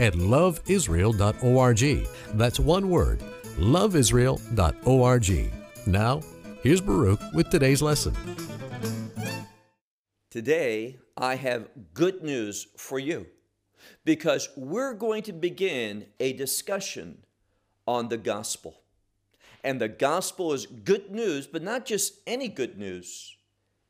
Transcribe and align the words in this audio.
at 0.00 0.14
loveisrael.org. 0.14 2.08
That's 2.34 2.58
one 2.58 2.88
word, 2.90 3.20
loveisrael.org. 3.58 5.52
Now, 5.86 6.20
here's 6.62 6.80
Baruch 6.80 7.20
with 7.34 7.50
today's 7.50 7.82
lesson. 7.82 8.16
Today, 10.30 10.98
I 11.16 11.34
have 11.36 11.68
good 11.92 12.22
news 12.22 12.66
for 12.76 12.98
you 12.98 13.26
because 14.04 14.48
we're 14.56 14.94
going 14.94 15.22
to 15.24 15.32
begin 15.32 16.06
a 16.18 16.32
discussion 16.32 17.18
on 17.86 18.08
the 18.08 18.16
gospel. 18.16 18.80
And 19.62 19.80
the 19.80 19.88
gospel 19.88 20.52
is 20.54 20.66
good 20.66 21.10
news, 21.10 21.46
but 21.46 21.62
not 21.62 21.84
just 21.84 22.14
any 22.26 22.48
good 22.48 22.78
news. 22.78 23.36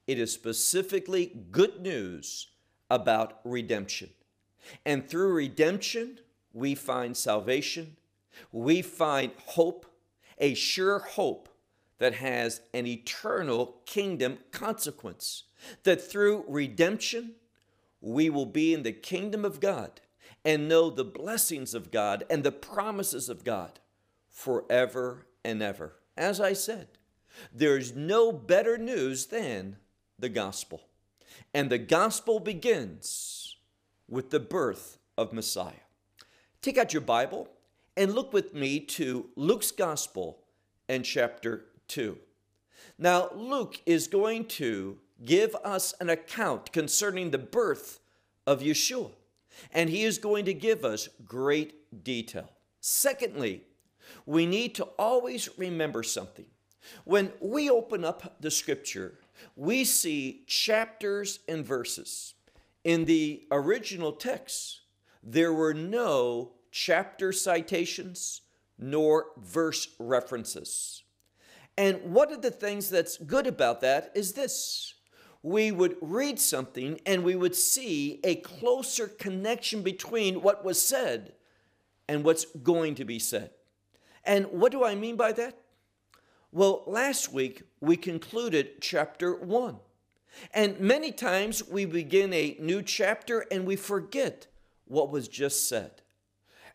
It 0.07 0.19
is 0.19 0.33
specifically 0.33 1.33
good 1.53 1.81
news 1.81 2.49
about 2.91 3.41
redemption. 3.45 4.11
And 4.85 5.09
through 5.09 5.33
redemption, 5.33 6.21
we 6.53 6.75
find 6.75 7.17
salvation, 7.17 7.97
we 8.53 8.83
find 8.83 9.33
hope, 9.47 9.87
a 10.39 10.55
sure 10.55 10.99
hope 11.01 11.49
that 11.99 12.15
has 12.15 12.63
an 12.73 12.87
eternal 12.87 13.77
kingdom 13.87 14.39
consequence. 14.51 15.45
That 15.85 16.01
through 16.01 16.45
redemption, 16.49 17.33
we 18.01 18.31
will 18.31 18.47
be 18.47 18.73
in 18.73 18.83
the 18.83 18.93
kingdom 18.93 19.45
of 19.45 19.61
God 19.61 20.01
and 20.45 20.69
know 20.69 20.89
the 20.89 21.05
blessings 21.05 21.75
of 21.75 21.91
God 21.91 22.25
and 22.31 22.43
the 22.43 22.53
promises 22.53 23.29
of 23.29 23.45
God 23.45 23.79
forever 24.31 25.27
and 25.45 25.63
ever. 25.63 25.97
As 26.17 26.41
I 26.41 26.55
said, 26.55 26.89
there's 27.53 27.95
no 27.95 28.33
better 28.33 28.79
news 28.79 29.27
than 29.27 29.77
the 30.19 30.29
gospel. 30.29 30.83
And 31.53 31.71
the 31.71 31.79
gospel 31.79 32.41
begins 32.41 33.40
with 34.11 34.31
the 34.31 34.41
birth 34.41 34.99
of 35.17 35.33
Messiah. 35.33 35.87
Take 36.61 36.77
out 36.77 36.93
your 36.93 37.01
Bible 37.01 37.49
and 37.97 38.15
look 38.15 38.33
with 38.33 38.53
me 38.53 38.81
to 38.81 39.31
Luke's 39.37 39.71
gospel 39.71 40.43
and 40.89 41.05
chapter 41.05 41.67
2. 41.89 42.19
Now, 42.99 43.31
Luke 43.35 43.81
is 43.87 44.09
going 44.09 44.47
to 44.47 44.99
give 45.25 45.55
us 45.65 45.95
an 46.01 46.11
account 46.11 46.73
concerning 46.73 47.31
the 47.31 47.39
birth 47.39 48.01
of 48.47 48.61
Yeshua, 48.61 49.11
and 49.73 49.89
he 49.89 50.03
is 50.03 50.19
going 50.19 50.45
to 50.47 50.55
give 50.55 50.85
us 50.85 51.09
great 51.25 52.05
detail. 52.05 52.51
Secondly, 52.81 53.63
we 54.27 54.47
need 54.47 54.75
to 54.75 54.85
always 54.99 55.49
remember 55.59 56.03
something. 56.03 56.47
When 57.05 57.33
we 57.41 57.71
open 57.71 58.05
up 58.05 58.37
the 58.41 58.51
scripture, 58.51 59.19
we 59.57 59.85
see 59.85 60.45
chapters 60.47 61.41
and 61.49 61.65
verses. 61.65 62.35
In 62.85 63.05
the 63.05 63.47
original 63.51 64.13
text, 64.13 64.81
there 65.23 65.53
were 65.53 65.75
no 65.75 66.53
chapter 66.71 67.33
citations 67.33 68.43
nor 68.79 69.27
verse 69.37 69.89
references. 69.99 71.03
And 71.77 72.15
one 72.15 72.33
of 72.33 72.43
the 72.43 72.51
things 72.51 72.91
that's 72.91 73.19
good 73.19 73.47
about 73.47 73.81
that 73.83 74.11
is 74.15 74.33
this 74.33 74.95
we 75.43 75.73
would 75.73 75.97
read 76.03 76.39
something 76.39 77.01
and 77.07 77.25
we 77.25 77.35
would 77.35 77.57
see 77.57 78.21
a 78.25 78.37
closer 78.37 79.09
connection 79.09 79.83
between 79.83 80.43
what 80.43 80.65
was 80.65 80.81
said 80.81 81.33
and 82.09 82.25
what's 82.25 82.45
going 82.63 82.95
to 82.97 83.05
be 83.05 83.19
said. 83.19 83.51
And 84.25 84.47
what 84.47 84.73
do 84.73 84.85
I 84.85 84.95
mean 84.95 85.17
by 85.17 85.33
that? 85.33 85.57
Well, 86.53 86.83
last 86.87 87.33
week 87.33 87.63
we 87.81 87.97
concluded 87.97 88.83
chapter 88.83 89.35
one. 89.35 89.79
And 90.53 90.81
many 90.81 91.13
times 91.13 91.67
we 91.67 91.85
begin 91.85 92.33
a 92.33 92.57
new 92.61 92.83
chapter 92.83 93.47
and 93.51 93.67
we 93.67 93.77
forget 93.77 94.47
what 94.87 95.11
was 95.11 95.29
just 95.29 95.69
said. 95.69 96.03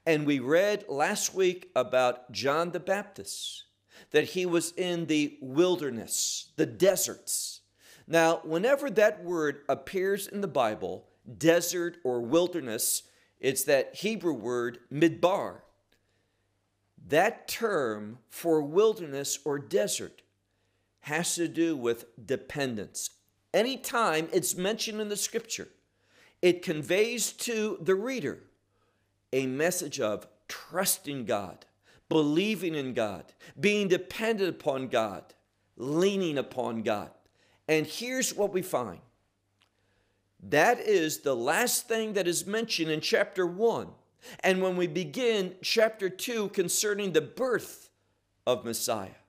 And 0.06 0.26
we 0.26 0.40
read 0.40 0.86
last 0.88 1.34
week 1.34 1.72
about 1.76 2.32
John 2.32 2.72
the 2.72 2.80
Baptist, 2.80 3.64
that 4.12 4.26
he 4.26 4.46
was 4.46 4.72
in 4.74 5.08
the 5.08 5.38
wilderness, 5.42 6.52
the 6.58 6.66
deserts. 6.66 7.62
Now, 8.08 8.42
whenever 8.44 8.90
that 8.92 9.24
word 9.24 9.62
appears 9.68 10.28
in 10.28 10.42
the 10.42 10.48
Bible, 10.48 11.08
desert 11.38 11.98
or 12.04 12.22
wilderness, 12.22 13.04
it's 13.40 13.64
that 13.64 13.96
Hebrew 13.96 14.34
word 14.34 14.80
midbar. 14.94 15.62
That 17.08 17.48
term 17.48 18.20
for 18.30 18.62
wilderness 18.62 19.40
or 19.44 19.60
desert 19.60 20.22
has 21.02 21.36
to 21.36 21.48
do 21.48 21.76
with 21.76 22.06
dependence. 22.26 23.10
Anytime 23.56 24.28
it's 24.34 24.58
mentioned 24.58 25.00
in 25.00 25.08
the 25.08 25.16
scripture, 25.16 25.70
it 26.42 26.62
conveys 26.62 27.32
to 27.32 27.78
the 27.82 27.96
reader 27.96 28.40
a 29.32 29.48
message 29.48 30.02
of 30.02 30.28
trusting 30.50 31.24
God, 31.24 31.66
believing 32.10 32.76
in 32.76 32.94
God, 32.94 33.24
being 33.58 33.88
dependent 33.88 34.50
upon 34.50 34.90
God, 34.90 35.24
leaning 35.78 36.38
upon 36.38 36.84
God. 36.84 37.12
And 37.70 37.88
here's 37.88 38.34
what 38.34 38.52
we 38.52 38.62
find. 38.62 39.00
That 40.44 40.82
is 40.82 41.20
the 41.20 41.36
last 41.36 41.88
thing 41.88 42.12
that 42.14 42.28
is 42.28 42.46
mentioned 42.46 42.92
in 42.92 43.00
chapter 43.00 43.48
1 43.48 43.88
and 44.42 44.62
when 44.62 44.76
we 44.76 44.88
begin 44.88 45.56
chapter 45.62 46.10
2 46.10 46.50
concerning 46.50 47.14
the 47.14 47.22
birth 47.22 47.90
of 48.46 48.66
Messiah, 48.66 49.22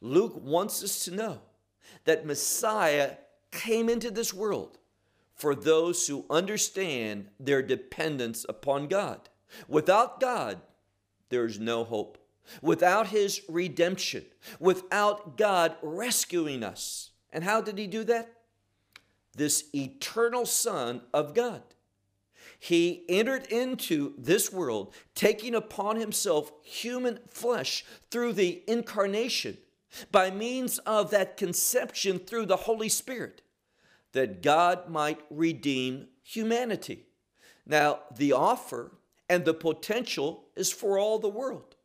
Luke 0.00 0.40
wants 0.40 0.84
us 0.84 1.04
to 1.06 1.10
know 1.10 1.40
that 2.04 2.24
Messiah 2.24 3.14
came 3.50 3.88
into 3.88 4.10
this 4.10 4.32
world 4.32 4.78
for 5.34 5.54
those 5.54 6.06
who 6.06 6.24
understand 6.28 7.28
their 7.38 7.62
dependence 7.62 8.44
upon 8.48 8.88
God. 8.88 9.28
Without 9.68 10.20
God, 10.20 10.60
there 11.28 11.44
is 11.44 11.58
no 11.58 11.84
hope. 11.84 12.18
Without 12.62 13.08
His 13.08 13.42
redemption, 13.48 14.24
without 14.58 15.36
God 15.36 15.76
rescuing 15.82 16.62
us. 16.62 17.10
And 17.32 17.44
how 17.44 17.60
did 17.60 17.78
He 17.78 17.86
do 17.86 18.04
that? 18.04 18.32
This 19.34 19.64
eternal 19.74 20.46
Son 20.46 21.02
of 21.12 21.34
God 21.34 21.62
he 22.58 23.04
entered 23.08 23.46
into 23.46 24.14
this 24.18 24.52
world, 24.52 24.92
taking 25.14 25.54
upon 25.54 25.96
himself 25.96 26.50
human 26.62 27.20
flesh 27.28 27.84
through 28.10 28.32
the 28.32 28.62
incarnation 28.66 29.58
by 30.10 30.30
means 30.30 30.78
of 30.78 31.10
that 31.10 31.36
conception 31.36 32.18
through 32.18 32.46
the 32.46 32.56
Holy 32.56 32.88
Spirit, 32.88 33.42
that 34.12 34.42
God 34.42 34.88
might 34.88 35.20
redeem 35.30 36.08
humanity. 36.22 37.06
Now, 37.66 38.00
the 38.16 38.32
offer 38.32 38.98
and 39.28 39.44
the 39.44 39.54
potential 39.54 40.48
is 40.56 40.72
for 40.72 40.98
all 40.98 41.18
the 41.18 41.28
world. 41.28 41.76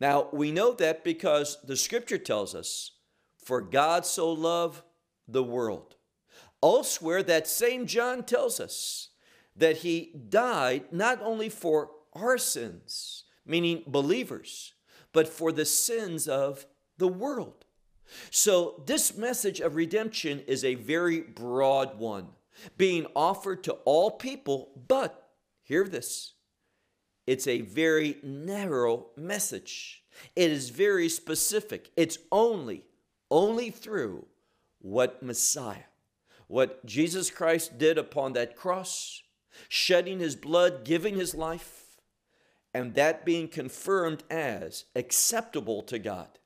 Now, 0.00 0.28
we 0.32 0.50
know 0.50 0.72
that 0.74 1.04
because 1.04 1.58
the 1.62 1.76
scripture 1.76 2.18
tells 2.18 2.54
us, 2.54 2.92
For 3.36 3.60
God 3.60 4.04
so 4.06 4.32
loved 4.32 4.82
the 5.28 5.42
world. 5.42 5.96
Elsewhere, 6.62 7.22
that 7.24 7.46
same 7.46 7.86
John 7.86 8.24
tells 8.24 8.60
us, 8.60 9.10
that 9.54 9.78
he 9.78 10.12
died 10.28 10.92
not 10.92 11.20
only 11.22 11.48
for 11.48 11.90
our 12.14 12.38
sins, 12.38 13.24
meaning 13.44 13.82
believers, 13.86 14.74
but 15.12 15.28
for 15.28 15.52
the 15.52 15.64
sins 15.64 16.26
of 16.26 16.66
the 17.02 17.08
world. 17.08 17.64
So, 18.30 18.82
this 18.86 19.16
message 19.16 19.60
of 19.60 19.74
redemption 19.74 20.40
is 20.46 20.64
a 20.64 20.76
very 20.76 21.20
broad 21.20 21.98
one, 21.98 22.28
being 22.76 23.06
offered 23.16 23.64
to 23.64 23.72
all 23.84 24.12
people, 24.12 24.70
but 24.86 25.30
hear 25.62 25.84
this 25.84 26.34
it's 27.26 27.48
a 27.48 27.62
very 27.62 28.18
narrow 28.22 29.06
message. 29.16 30.04
It 30.36 30.50
is 30.50 30.70
very 30.70 31.08
specific. 31.08 31.90
It's 31.96 32.18
only, 32.30 32.84
only 33.30 33.70
through 33.70 34.26
what 34.78 35.24
Messiah, 35.24 35.90
what 36.46 36.86
Jesus 36.86 37.30
Christ 37.30 37.78
did 37.78 37.98
upon 37.98 38.34
that 38.34 38.54
cross, 38.54 39.22
shedding 39.68 40.20
his 40.20 40.36
blood, 40.36 40.84
giving 40.84 41.16
his 41.16 41.34
life, 41.34 41.96
and 42.72 42.94
that 42.94 43.24
being 43.24 43.48
confirmed 43.48 44.22
as 44.30 44.84
acceptable 44.94 45.82
to 45.82 45.98
God 45.98 46.38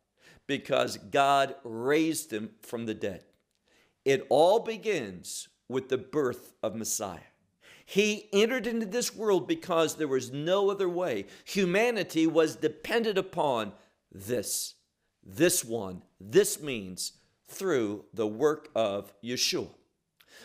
because 0.46 0.96
God 0.96 1.54
raised 1.64 2.32
him 2.32 2.50
from 2.62 2.86
the 2.86 2.94
dead. 2.94 3.24
It 4.04 4.26
all 4.28 4.60
begins 4.60 5.48
with 5.68 5.88
the 5.88 5.98
birth 5.98 6.52
of 6.62 6.76
Messiah. 6.76 7.18
He 7.84 8.28
entered 8.32 8.66
into 8.66 8.86
this 8.86 9.14
world 9.14 9.46
because 9.46 9.94
there 9.94 10.08
was 10.08 10.32
no 10.32 10.70
other 10.70 10.88
way. 10.88 11.26
Humanity 11.44 12.26
was 12.26 12.56
dependent 12.56 13.16
upon 13.16 13.72
this, 14.12 14.74
this 15.24 15.64
one, 15.64 16.02
this 16.20 16.60
means 16.60 17.12
through 17.48 18.04
the 18.12 18.26
work 18.26 18.68
of 18.74 19.12
Yeshua. 19.22 19.68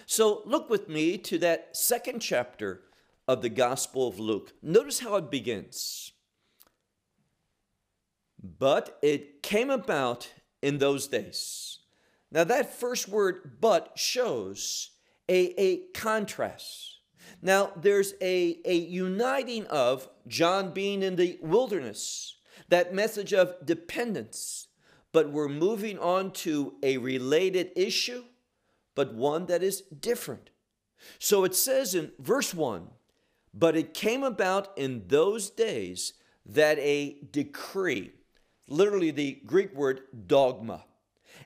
So 0.06 0.42
look 0.46 0.70
with 0.70 0.88
me 0.88 1.18
to 1.20 1.38
that 1.40 1.76
second 1.76 2.20
chapter 2.20 2.82
of 3.28 3.42
the 3.42 3.50
Gospel 3.50 4.08
of 4.08 4.20
Luke. 4.20 4.54
Notice 4.62 5.00
how 5.00 5.16
it 5.16 5.32
begins. 5.32 6.11
But 8.44 8.98
it 9.02 9.44
came 9.44 9.70
about 9.70 10.32
in 10.62 10.78
those 10.78 11.08
days. 11.08 11.80
Now, 12.32 12.44
that 12.46 12.74
first 12.74 13.08
word, 13.08 13.58
but, 13.60 13.92
shows 13.96 14.92
a, 15.28 15.62
a 15.62 15.78
contrast. 15.94 17.00
Now, 17.42 17.72
there's 17.76 18.14
a, 18.22 18.60
a 18.66 18.76
uniting 18.76 19.66
of 19.68 20.08
John 20.28 20.74
being 20.74 21.04
in 21.04 21.16
the 21.16 21.38
wilderness, 21.42 22.36
that 22.70 22.94
message 22.94 23.34
of 23.34 23.56
dependence, 23.66 24.68
but 25.12 25.32
we're 25.32 25.50
moving 25.50 26.00
on 26.00 26.32
to 26.32 26.76
a 26.84 26.98
related 26.98 27.72
issue, 27.76 28.24
but 28.96 29.14
one 29.14 29.48
that 29.48 29.64
is 29.64 29.82
different. 29.82 30.52
So 31.20 31.44
it 31.44 31.56
says 31.56 31.96
in 31.96 32.12
verse 32.20 32.54
1 32.54 32.88
But 33.54 33.76
it 33.76 33.94
came 33.94 34.24
about 34.24 34.78
in 34.78 35.08
those 35.08 35.50
days 35.50 36.14
that 36.46 36.78
a 36.80 37.18
decree, 37.32 38.12
literally 38.72 39.12
the 39.12 39.42
Greek 39.46 39.74
word 39.76 40.02
dogma, 40.28 40.86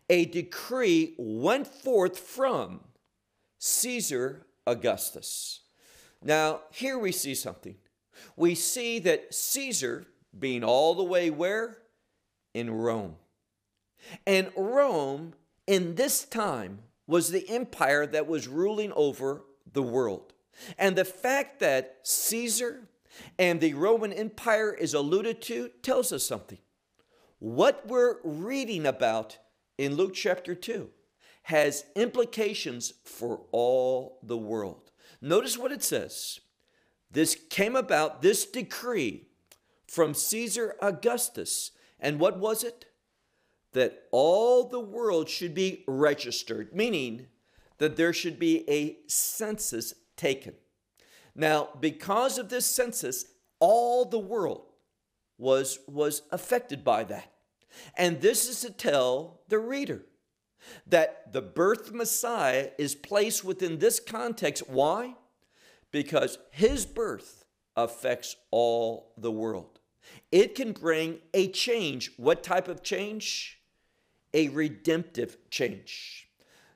a 0.10 0.26
decree 0.26 1.16
went 1.18 1.68
forth 1.68 2.20
from 2.20 2.82
Caesar 3.58 4.46
Augustus. 4.68 5.62
Now, 6.22 6.62
here 6.72 6.98
we 6.98 7.12
see 7.12 7.36
something. 7.36 7.76
We 8.36 8.56
see 8.56 9.00
that 9.00 9.34
Caesar, 9.34 10.06
being 10.38 10.64
all 10.64 10.96
the 10.96 11.04
way 11.04 11.30
where? 11.30 11.80
In 12.54 12.72
Rome. 12.72 13.16
And 14.26 14.52
Rome, 14.56 15.34
in 15.68 15.96
this 15.96 16.24
time, 16.26 16.80
was 17.08 17.30
the 17.30 17.48
empire 17.50 18.06
that 18.08 18.28
was 18.28 18.48
ruling 18.48 18.92
over 18.94 19.44
the 19.72 19.84
world. 19.84 20.34
And 20.78 20.96
the 20.96 21.06
fact 21.06 21.60
that 21.60 21.98
Caesar 22.04 22.88
and 23.38 23.60
the 23.60 23.74
Roman 23.74 24.14
Empire 24.14 24.74
is 24.74 24.94
alluded 24.94 25.42
to 25.44 25.70
tells 25.82 26.12
us 26.12 26.24
something. 26.26 26.60
What 27.40 27.86
we're 27.88 28.18
reading 28.24 28.86
about 28.86 29.38
in 29.78 29.96
Luke 29.96 30.14
chapter 30.14 30.56
2 30.56 30.90
has 31.44 31.86
implications 31.96 32.94
for 33.04 33.42
all 33.52 34.20
the 34.24 34.38
world. 34.38 34.92
Notice 35.22 35.58
what 35.58 35.72
it 35.72 35.84
says. 35.84 36.40
This 37.12 37.38
came 37.50 37.76
about, 37.76 38.22
this 38.22 38.46
decree 38.46 39.28
from 39.88 40.14
Caesar 40.14 40.76
Augustus. 40.82 41.72
And 42.00 42.20
what 42.20 42.40
was 42.40 42.64
it? 42.64 42.86
That 43.74 44.04
all 44.12 44.70
the 44.70 44.80
world 44.80 45.30
should 45.30 45.54
be 45.54 45.84
registered, 45.88 46.74
meaning 46.74 47.28
that 47.80 47.98
there 47.98 48.14
should 48.14 48.40
be 48.40 48.70
a 48.70 48.98
census 49.08 49.94
taken. 50.16 50.54
Now, 51.36 51.70
because 51.82 52.38
of 52.38 52.48
this 52.48 52.66
census, 52.66 53.26
all 53.60 54.06
the 54.06 54.20
world 54.20 54.72
was, 55.38 55.80
was 55.88 56.22
affected 56.32 56.84
by 56.84 57.04
that. 57.06 57.32
And 57.98 58.22
this 58.22 58.48
is 58.48 58.62
to 58.62 58.72
tell 58.72 59.42
the 59.50 59.60
reader 59.60 60.06
that 60.88 61.32
the 61.34 61.42
birth 61.42 61.92
Messiah 61.92 62.70
is 62.78 62.96
placed 62.96 63.44
within 63.44 63.80
this 63.80 64.00
context. 64.00 64.70
Why? 64.70 65.16
Because 65.92 66.38
his 66.52 66.86
birth 66.86 67.46
affects 67.76 68.36
all 68.52 69.14
the 69.18 69.32
world. 69.32 69.80
It 70.32 70.56
can 70.56 70.72
bring 70.72 71.20
a 71.34 71.50
change. 71.50 72.12
What 72.18 72.44
type 72.44 72.68
of 72.68 72.84
change? 72.84 73.60
A 74.34 74.50
redemptive 74.50 75.38
change. 75.50 76.30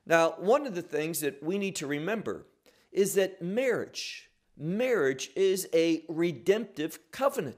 Now, 0.06 0.34
one 0.38 0.66
of 0.66 0.74
the 0.74 0.82
things 0.82 1.20
that 1.20 1.42
we 1.42 1.58
need 1.58 1.76
to 1.76 1.86
remember 1.86 2.46
is 2.90 3.14
that 3.14 3.40
marriage, 3.40 4.30
marriage 4.56 5.30
is 5.36 5.68
a 5.72 6.04
redemptive 6.08 6.98
covenant. 7.12 7.56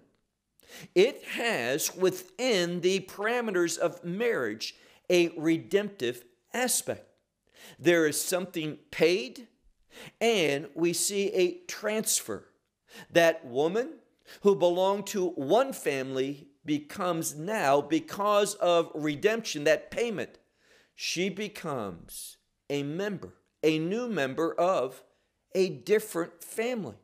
It 0.94 1.24
has 1.24 1.94
within 1.94 2.80
the 2.80 3.00
parameters 3.00 3.78
of 3.78 4.04
marriage 4.04 4.74
a 5.10 5.28
redemptive 5.36 6.24
aspect. 6.54 7.06
There 7.78 8.06
is 8.06 8.20
something 8.20 8.78
paid, 8.90 9.48
and 10.20 10.68
we 10.74 10.92
see 10.92 11.28
a 11.32 11.58
transfer. 11.66 12.48
That 13.10 13.44
woman 13.44 13.94
who 14.42 14.54
belonged 14.54 15.06
to 15.08 15.28
one 15.30 15.72
family 15.72 16.48
becomes 16.64 17.34
now, 17.34 17.80
because 17.80 18.54
of 18.54 18.90
redemption, 18.94 19.64
that 19.64 19.90
payment, 19.90 20.38
she 20.94 21.28
becomes 21.28 22.36
a 22.70 22.82
member, 22.82 23.34
a 23.62 23.78
new 23.78 24.08
member 24.08 24.54
of 24.54 25.02
a 25.54 25.68
different 25.68 26.42
family. 26.42 26.96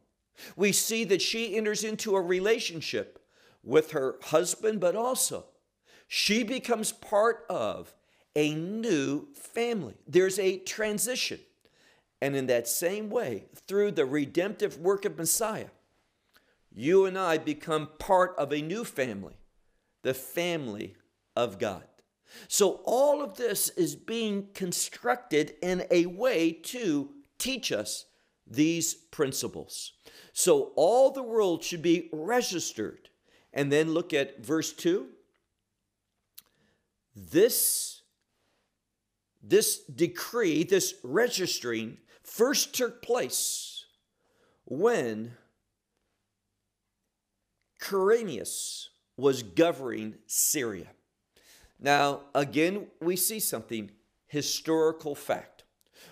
We 0.56 0.72
see 0.72 1.04
that 1.04 1.20
she 1.20 1.56
enters 1.56 1.82
into 1.84 2.14
a 2.14 2.20
relationship 2.20 3.17
with 3.68 3.90
her 3.90 4.16
husband, 4.22 4.80
but 4.80 4.96
also 4.96 5.44
she 6.08 6.42
becomes 6.42 6.90
part 6.90 7.44
of 7.50 7.94
a 8.34 8.54
new 8.54 9.28
family. 9.34 9.94
There's 10.06 10.38
a 10.38 10.58
transition. 10.58 11.40
And 12.20 12.34
in 12.34 12.46
that 12.46 12.66
same 12.66 13.10
way, 13.10 13.44
through 13.68 13.92
the 13.92 14.06
redemptive 14.06 14.78
work 14.78 15.04
of 15.04 15.18
Messiah, 15.18 15.68
you 16.72 17.04
and 17.04 17.16
I 17.16 17.38
become 17.38 17.90
part 17.98 18.34
of 18.38 18.52
a 18.52 18.62
new 18.62 18.84
family, 18.84 19.36
the 20.02 20.14
family 20.14 20.96
of 21.36 21.58
God. 21.58 21.84
So, 22.46 22.80
all 22.84 23.22
of 23.22 23.36
this 23.36 23.70
is 23.70 23.96
being 23.96 24.48
constructed 24.52 25.54
in 25.62 25.84
a 25.90 26.06
way 26.06 26.52
to 26.52 27.10
teach 27.38 27.72
us 27.72 28.04
these 28.46 28.94
principles. 28.94 29.92
So, 30.32 30.72
all 30.76 31.10
the 31.10 31.22
world 31.22 31.64
should 31.64 31.82
be 31.82 32.10
registered 32.12 33.08
and 33.52 33.72
then 33.72 33.92
look 33.92 34.12
at 34.12 34.44
verse 34.44 34.72
2. 34.72 35.06
This, 37.14 38.02
this 39.42 39.78
decree, 39.84 40.62
this 40.64 40.94
registering, 41.02 41.98
first 42.22 42.74
took 42.74 43.02
place 43.02 43.86
when 44.64 45.32
Quirinius 47.80 48.88
was 49.16 49.42
governing 49.42 50.14
Syria. 50.26 50.88
Now, 51.80 52.22
again, 52.34 52.88
we 53.00 53.16
see 53.16 53.40
something 53.40 53.90
historical 54.26 55.14
fact. 55.14 55.57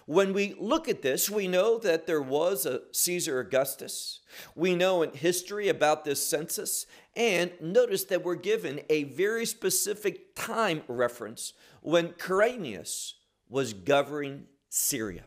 When 0.06 0.32
we 0.32 0.54
look 0.58 0.88
at 0.88 1.02
this, 1.02 1.28
we 1.28 1.48
know 1.48 1.78
that 1.78 2.06
there 2.06 2.22
was 2.22 2.64
a 2.64 2.82
Caesar 2.92 3.40
Augustus. 3.40 4.20
We 4.54 4.74
know 4.74 5.02
in 5.02 5.12
history 5.12 5.68
about 5.68 6.04
this 6.04 6.24
census, 6.24 6.86
and 7.14 7.52
notice 7.60 8.04
that 8.04 8.24
we're 8.24 8.36
given 8.36 8.80
a 8.88 9.04
very 9.04 9.46
specific 9.46 10.34
time 10.34 10.82
reference 10.86 11.52
when 11.80 12.10
Quirinius 12.10 13.14
was 13.48 13.72
governing 13.72 14.44
Syria. 14.68 15.24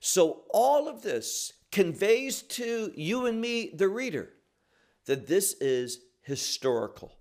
So, 0.00 0.42
all 0.50 0.88
of 0.88 1.02
this 1.02 1.52
conveys 1.72 2.42
to 2.42 2.92
you 2.94 3.26
and 3.26 3.40
me, 3.40 3.70
the 3.74 3.88
reader, 3.88 4.30
that 5.06 5.26
this 5.26 5.54
is 5.54 6.00
historical. 6.22 7.12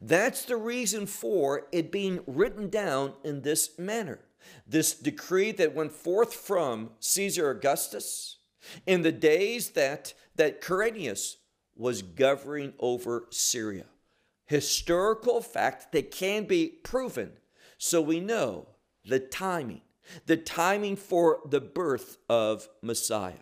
That's 0.00 0.44
the 0.44 0.56
reason 0.56 1.06
for 1.06 1.66
it 1.72 1.90
being 1.90 2.20
written 2.26 2.68
down 2.68 3.14
in 3.24 3.42
this 3.42 3.78
manner 3.78 4.20
this 4.66 4.94
decree 4.94 5.52
that 5.52 5.74
went 5.74 5.92
forth 5.92 6.34
from 6.34 6.90
Caesar 7.00 7.50
Augustus 7.50 8.38
in 8.86 9.02
the 9.02 9.12
days 9.12 9.70
that, 9.70 10.14
that 10.36 10.60
Quirinius 10.60 11.36
was 11.76 12.02
governing 12.02 12.72
over 12.78 13.26
Syria. 13.30 13.86
Historical 14.46 15.40
fact 15.40 15.92
that 15.92 16.10
can 16.10 16.44
be 16.44 16.68
proven. 16.68 17.32
So 17.78 18.00
we 18.00 18.20
know 18.20 18.68
the 19.04 19.18
timing, 19.18 19.82
the 20.26 20.36
timing 20.36 20.96
for 20.96 21.40
the 21.46 21.60
birth 21.60 22.18
of 22.28 22.68
Messiah. 22.82 23.34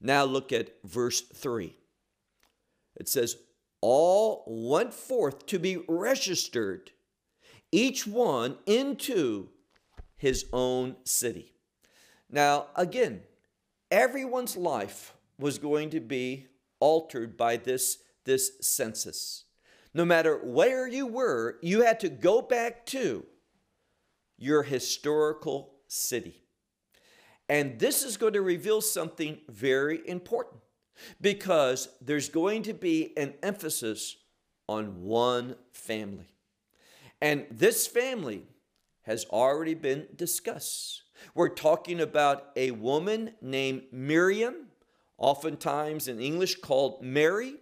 Now 0.00 0.24
look 0.24 0.52
at 0.52 0.74
verse 0.84 1.20
3. 1.20 1.74
It 2.96 3.08
says, 3.08 3.36
All 3.80 4.44
went 4.46 4.94
forth 4.94 5.46
to 5.46 5.58
be 5.58 5.78
registered, 5.88 6.90
each 7.70 8.06
one 8.06 8.56
into 8.66 9.50
his 10.16 10.46
own 10.52 10.96
city. 11.04 11.52
Now, 12.30 12.66
again, 12.74 13.22
everyone's 13.90 14.56
life 14.56 15.14
was 15.38 15.58
going 15.58 15.90
to 15.90 16.00
be 16.00 16.46
altered 16.80 17.36
by 17.36 17.56
this, 17.56 17.98
this 18.24 18.52
census. 18.60 19.44
No 19.94 20.04
matter 20.04 20.38
where 20.42 20.86
you 20.86 21.06
were, 21.06 21.58
you 21.62 21.82
had 21.82 22.00
to 22.00 22.08
go 22.08 22.42
back 22.42 22.84
to 22.86 23.24
your 24.38 24.62
historical 24.62 25.74
city. 25.88 26.42
And 27.48 27.78
this 27.78 28.02
is 28.02 28.16
going 28.16 28.32
to 28.32 28.42
reveal 28.42 28.80
something 28.80 29.38
very 29.48 30.00
important. 30.06 30.60
because 31.20 31.88
there's 32.00 32.28
going 32.28 32.62
to 32.64 32.74
be 32.74 33.12
an 33.16 33.34
emphasis 33.42 34.16
on 34.68 35.02
one 35.02 35.56
family. 35.72 36.28
And 37.20 37.46
this 37.50 37.86
family 37.86 38.44
has 39.06 39.24
already 39.26 39.74
been 39.74 40.06
discussed. 40.14 41.02
We're 41.34 41.48
talking 41.48 42.00
about 42.00 42.50
a 42.56 42.72
woman 42.72 43.32
named 43.40 43.84
Miriam, 43.92 44.66
oftentimes 45.16 46.08
in 46.08 46.20
English 46.20 46.56
called 46.56 47.02
Mary, 47.02 47.54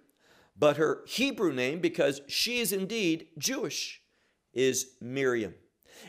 but 0.56 0.76
her 0.76 1.02
Hebrew 1.06 1.52
name, 1.52 1.80
because 1.80 2.20
she 2.26 2.60
is 2.60 2.72
indeed 2.72 3.28
Jewish, 3.38 4.00
is 4.52 4.92
Miriam. 5.00 5.54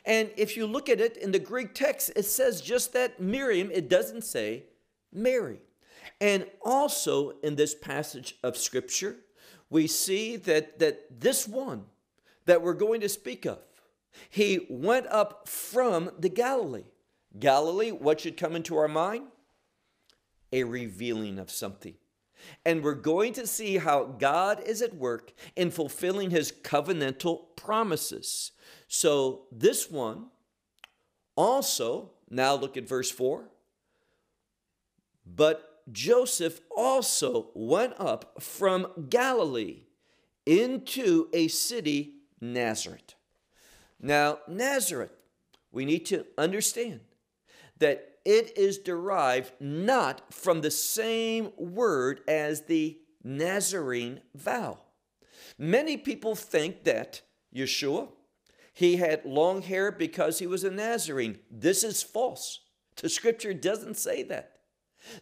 And 0.05 0.31
if 0.37 0.57
you 0.57 0.65
look 0.65 0.89
at 0.89 0.99
it 0.99 1.17
in 1.17 1.31
the 1.31 1.39
Greek 1.39 1.73
text, 1.73 2.11
it 2.15 2.23
says 2.23 2.61
just 2.61 2.93
that 2.93 3.19
Miriam, 3.19 3.69
it 3.71 3.89
doesn't 3.89 4.23
say 4.23 4.63
Mary. 5.11 5.59
And 6.21 6.45
also 6.63 7.33
in 7.43 7.55
this 7.55 7.75
passage 7.75 8.37
of 8.43 8.57
Scripture, 8.57 9.17
we 9.69 9.87
see 9.87 10.37
that, 10.37 10.79
that 10.79 11.19
this 11.19 11.47
one 11.47 11.85
that 12.45 12.61
we're 12.61 12.73
going 12.73 13.01
to 13.01 13.09
speak 13.09 13.45
of, 13.45 13.59
he 14.29 14.65
went 14.69 15.07
up 15.07 15.47
from 15.47 16.11
the 16.17 16.29
Galilee. 16.29 16.85
Galilee, 17.37 17.91
what 17.91 18.21
should 18.21 18.37
come 18.37 18.55
into 18.55 18.77
our 18.77 18.87
mind? 18.87 19.27
A 20.53 20.63
revealing 20.63 21.39
of 21.39 21.51
something. 21.51 21.95
And 22.63 22.83
we're 22.83 22.93
going 22.93 23.33
to 23.33 23.47
see 23.47 23.77
how 23.77 24.03
God 24.03 24.61
is 24.65 24.81
at 24.81 24.95
work 24.95 25.33
in 25.55 25.71
fulfilling 25.71 26.29
his 26.29 26.51
covenantal 26.51 27.55
promises. 27.55 28.51
So, 28.87 29.43
this 29.51 29.89
one 29.89 30.27
also, 31.35 32.11
now 32.29 32.55
look 32.55 32.77
at 32.77 32.87
verse 32.87 33.11
4. 33.11 33.49
But 35.25 35.83
Joseph 35.91 36.61
also 36.75 37.49
went 37.53 37.93
up 37.99 38.41
from 38.41 39.07
Galilee 39.09 39.83
into 40.45 41.27
a 41.33 41.47
city, 41.47 42.13
Nazareth. 42.39 43.14
Now, 43.99 44.39
Nazareth, 44.47 45.11
we 45.71 45.85
need 45.85 46.05
to 46.07 46.25
understand 46.37 47.01
that 47.79 48.15
it 48.23 48.57
is 48.57 48.77
derived 48.77 49.53
not 49.59 50.33
from 50.33 50.61
the 50.61 50.71
same 50.71 51.51
word 51.57 52.21
as 52.27 52.61
the 52.61 52.97
Nazarene 53.23 54.21
vow. 54.33 54.79
Many 55.57 55.97
people 55.97 56.35
think 56.35 56.83
that 56.83 57.21
Yeshua, 57.55 58.09
he 58.73 58.97
had 58.97 59.25
long 59.25 59.61
hair 59.61 59.91
because 59.91 60.39
he 60.39 60.47
was 60.47 60.63
a 60.63 60.71
Nazarene. 60.71 61.39
This 61.49 61.83
is 61.83 62.03
false. 62.03 62.59
The 62.97 63.09
scripture 63.09 63.53
doesn't 63.53 63.97
say 63.97 64.23
that. 64.23 64.53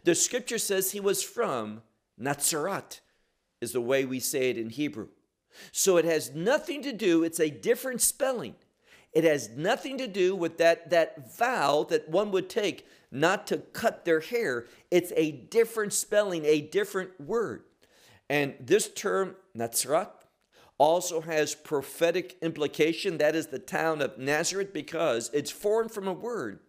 The 0.03 0.15
scripture 0.15 0.57
says 0.57 0.91
he 0.91 0.99
was 0.99 1.21
from 1.21 1.81
Nazareth, 2.17 3.01
is 3.61 3.73
the 3.73 3.81
way 3.81 4.05
we 4.05 4.19
say 4.19 4.49
it 4.49 4.57
in 4.57 4.69
Hebrew. 4.69 5.09
So 5.71 5.97
it 5.97 6.05
has 6.05 6.33
nothing 6.33 6.81
to 6.83 6.93
do, 6.93 7.23
it's 7.23 7.39
a 7.39 7.49
different 7.49 8.01
spelling. 8.01 8.55
It 9.13 9.23
has 9.23 9.49
nothing 9.49 9.97
to 9.99 10.07
do 10.07 10.35
with 10.35 10.57
that, 10.57 10.89
that 10.89 11.35
vow 11.37 11.83
that 11.89 12.09
one 12.09 12.31
would 12.31 12.49
take 12.49 12.87
not 13.11 13.45
to 13.47 13.57
cut 13.57 14.05
their 14.05 14.21
hair. 14.21 14.65
It's 14.89 15.13
a 15.15 15.31
different 15.31 15.93
spelling, 15.93 16.45
a 16.45 16.61
different 16.61 17.19
word. 17.21 17.63
And 18.29 18.55
this 18.59 18.87
term, 18.87 19.35
Nazareth, 19.53 20.25
also 20.79 21.21
has 21.21 21.53
prophetic 21.53 22.37
implication. 22.41 23.19
That 23.19 23.35
is 23.35 23.47
the 23.47 23.59
town 23.59 24.01
of 24.01 24.17
Nazareth 24.17 24.73
because 24.73 25.29
it's 25.33 25.51
formed 25.51 25.91
from 25.91 26.07
a 26.07 26.13
word 26.13 26.59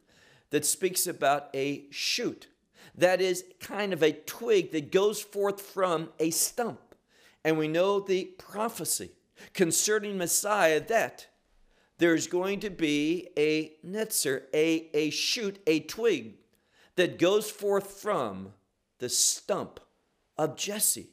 that 0.51 0.67
speaks 0.67 1.07
about 1.07 1.49
a 1.55 1.87
shoot. 1.91 2.49
That 2.95 3.21
is 3.21 3.45
kind 3.59 3.93
of 3.93 4.03
a 4.03 4.13
twig 4.13 4.73
that 4.73 4.93
goes 4.93 5.21
forth 5.21 5.61
from 5.61 6.11
a 6.21 6.31
stump. 6.31 6.95
And 7.43 7.59
we 7.59 7.69
know 7.69 8.01
the 8.01 8.27
prophecy 8.39 9.11
concerning 9.53 10.19
Messiah 10.19 10.81
that 10.87 11.27
there's 12.05 12.27
going 12.27 12.61
to 12.61 12.69
be 12.69 13.31
a 13.35 13.73
netzer, 13.83 14.43
a, 14.53 14.91
a 14.93 15.09
shoot, 15.09 15.59
a 15.67 15.81
twig 15.81 16.35
that 16.97 17.19
goes 17.19 17.51
forth 17.51 17.93
from 18.03 18.53
the 18.99 19.09
stump 19.09 19.81
of 20.37 20.55
Jesse. 20.55 21.09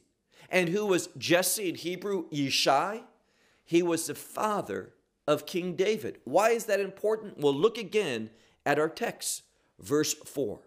And 0.50 0.68
who 0.68 0.84
was 0.84 1.08
Jesse 1.16 1.70
in 1.70 1.76
Hebrew? 1.76 2.28
Yishai. 2.28 3.04
He 3.64 3.82
was 3.82 4.06
the 4.06 4.14
father 4.14 4.92
of 5.26 5.46
King 5.46 5.76
David. 5.76 6.18
Why 6.24 6.50
is 6.50 6.66
that 6.66 6.78
important? 6.78 7.38
Well, 7.38 7.54
look 7.54 7.78
again 7.78 8.28
at 8.66 8.78
our 8.78 8.90
text, 8.90 9.44
verse 9.80 10.12
4. 10.12 10.60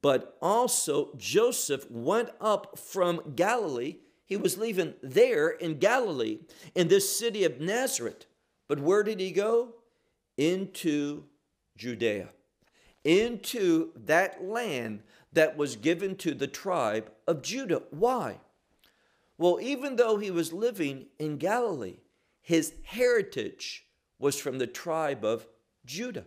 But 0.00 0.38
also 0.40 1.10
Joseph 1.18 1.84
went 1.90 2.30
up 2.40 2.78
from 2.78 3.34
Galilee. 3.36 3.96
He 4.24 4.38
was 4.38 4.56
leaving 4.56 4.94
there 5.02 5.50
in 5.50 5.78
Galilee, 5.78 6.38
in 6.74 6.88
this 6.88 7.14
city 7.14 7.44
of 7.44 7.60
Nazareth 7.60 8.24
but 8.72 8.80
where 8.80 9.02
did 9.02 9.20
he 9.20 9.32
go? 9.32 9.74
Into 10.38 11.24
Judea, 11.76 12.30
into 13.04 13.90
that 13.94 14.42
land 14.42 15.02
that 15.30 15.58
was 15.58 15.76
given 15.76 16.16
to 16.16 16.32
the 16.32 16.46
tribe 16.46 17.12
of 17.28 17.42
Judah. 17.42 17.82
Why? 17.90 18.38
Well, 19.36 19.58
even 19.60 19.96
though 19.96 20.16
he 20.16 20.30
was 20.30 20.54
living 20.54 21.08
in 21.18 21.36
Galilee, 21.36 21.98
his 22.40 22.72
heritage 22.84 23.84
was 24.18 24.40
from 24.40 24.56
the 24.56 24.66
tribe 24.66 25.22
of 25.22 25.46
Judah. 25.84 26.24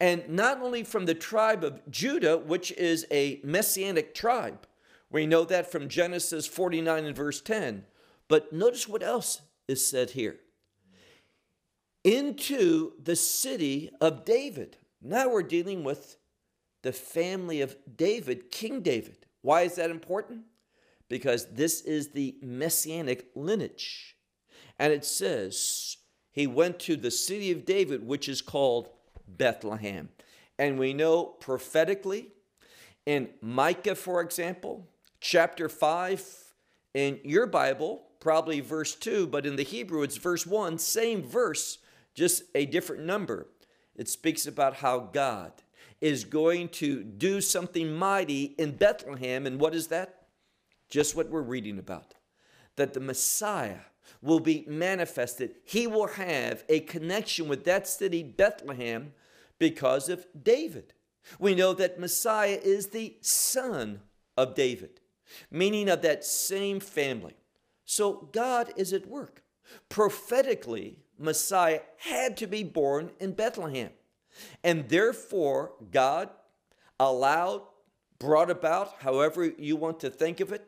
And 0.00 0.28
not 0.28 0.60
only 0.60 0.82
from 0.82 1.06
the 1.06 1.14
tribe 1.14 1.62
of 1.62 1.88
Judah, 1.88 2.36
which 2.36 2.72
is 2.72 3.06
a 3.12 3.40
messianic 3.44 4.12
tribe, 4.12 4.66
we 5.08 5.24
know 5.24 5.44
that 5.44 5.70
from 5.70 5.88
Genesis 5.88 6.48
49 6.48 7.04
and 7.04 7.14
verse 7.14 7.40
10. 7.40 7.84
But 8.26 8.52
notice 8.52 8.88
what 8.88 9.04
else 9.04 9.42
is 9.68 9.88
said 9.88 10.10
here 10.10 10.40
into 12.04 12.92
the 13.02 13.16
city 13.16 13.90
of 14.00 14.24
David. 14.24 14.76
Now 15.02 15.28
we're 15.28 15.42
dealing 15.42 15.84
with 15.84 16.16
the 16.82 16.92
family 16.92 17.60
of 17.60 17.76
David, 17.96 18.50
King 18.50 18.80
David. 18.80 19.26
Why 19.42 19.62
is 19.62 19.76
that 19.76 19.90
important? 19.90 20.42
Because 21.08 21.46
this 21.46 21.80
is 21.82 22.10
the 22.10 22.36
messianic 22.42 23.26
lineage. 23.34 24.16
And 24.78 24.92
it 24.92 25.04
says 25.04 25.98
he 26.32 26.46
went 26.46 26.78
to 26.80 26.96
the 26.96 27.10
city 27.10 27.50
of 27.50 27.64
David, 27.64 28.06
which 28.06 28.28
is 28.28 28.40
called 28.40 28.88
Bethlehem. 29.26 30.08
And 30.58 30.78
we 30.78 30.94
know 30.94 31.24
prophetically 31.24 32.28
in 33.06 33.30
Micah, 33.40 33.94
for 33.94 34.20
example, 34.20 34.88
chapter 35.20 35.68
5 35.68 36.24
in 36.94 37.20
your 37.24 37.46
Bible, 37.46 38.02
probably 38.20 38.60
verse 38.60 38.94
2, 38.94 39.26
but 39.26 39.46
in 39.46 39.56
the 39.56 39.62
Hebrew 39.62 40.02
it's 40.02 40.16
verse 40.16 40.46
1, 40.46 40.78
same 40.78 41.22
verse 41.22 41.78
just 42.14 42.44
a 42.54 42.66
different 42.66 43.04
number. 43.04 43.48
It 43.96 44.08
speaks 44.08 44.46
about 44.46 44.76
how 44.76 44.98
God 44.98 45.52
is 46.00 46.24
going 46.24 46.68
to 46.68 47.02
do 47.02 47.40
something 47.40 47.92
mighty 47.92 48.54
in 48.58 48.76
Bethlehem. 48.76 49.46
And 49.46 49.60
what 49.60 49.74
is 49.74 49.88
that? 49.88 50.26
Just 50.88 51.14
what 51.14 51.28
we're 51.28 51.42
reading 51.42 51.78
about. 51.78 52.14
That 52.76 52.94
the 52.94 53.00
Messiah 53.00 53.80
will 54.22 54.40
be 54.40 54.64
manifested. 54.66 55.56
He 55.64 55.86
will 55.86 56.08
have 56.08 56.64
a 56.68 56.80
connection 56.80 57.48
with 57.48 57.64
that 57.64 57.86
city, 57.86 58.22
Bethlehem, 58.22 59.12
because 59.58 60.08
of 60.08 60.26
David. 60.42 60.94
We 61.38 61.54
know 61.54 61.74
that 61.74 62.00
Messiah 62.00 62.58
is 62.62 62.88
the 62.88 63.16
son 63.20 64.00
of 64.36 64.54
David, 64.54 65.00
meaning 65.50 65.88
of 65.88 66.02
that 66.02 66.24
same 66.24 66.80
family. 66.80 67.34
So 67.84 68.28
God 68.32 68.72
is 68.76 68.92
at 68.92 69.06
work. 69.06 69.42
Prophetically, 69.88 70.98
Messiah 71.20 71.80
had 71.98 72.36
to 72.38 72.46
be 72.46 72.64
born 72.64 73.10
in 73.20 73.32
Bethlehem. 73.32 73.90
And 74.64 74.88
therefore, 74.88 75.72
God 75.92 76.30
allowed, 76.98 77.62
brought 78.18 78.50
about, 78.50 79.02
however 79.02 79.44
you 79.44 79.76
want 79.76 80.00
to 80.00 80.10
think 80.10 80.40
of 80.40 80.50
it. 80.50 80.66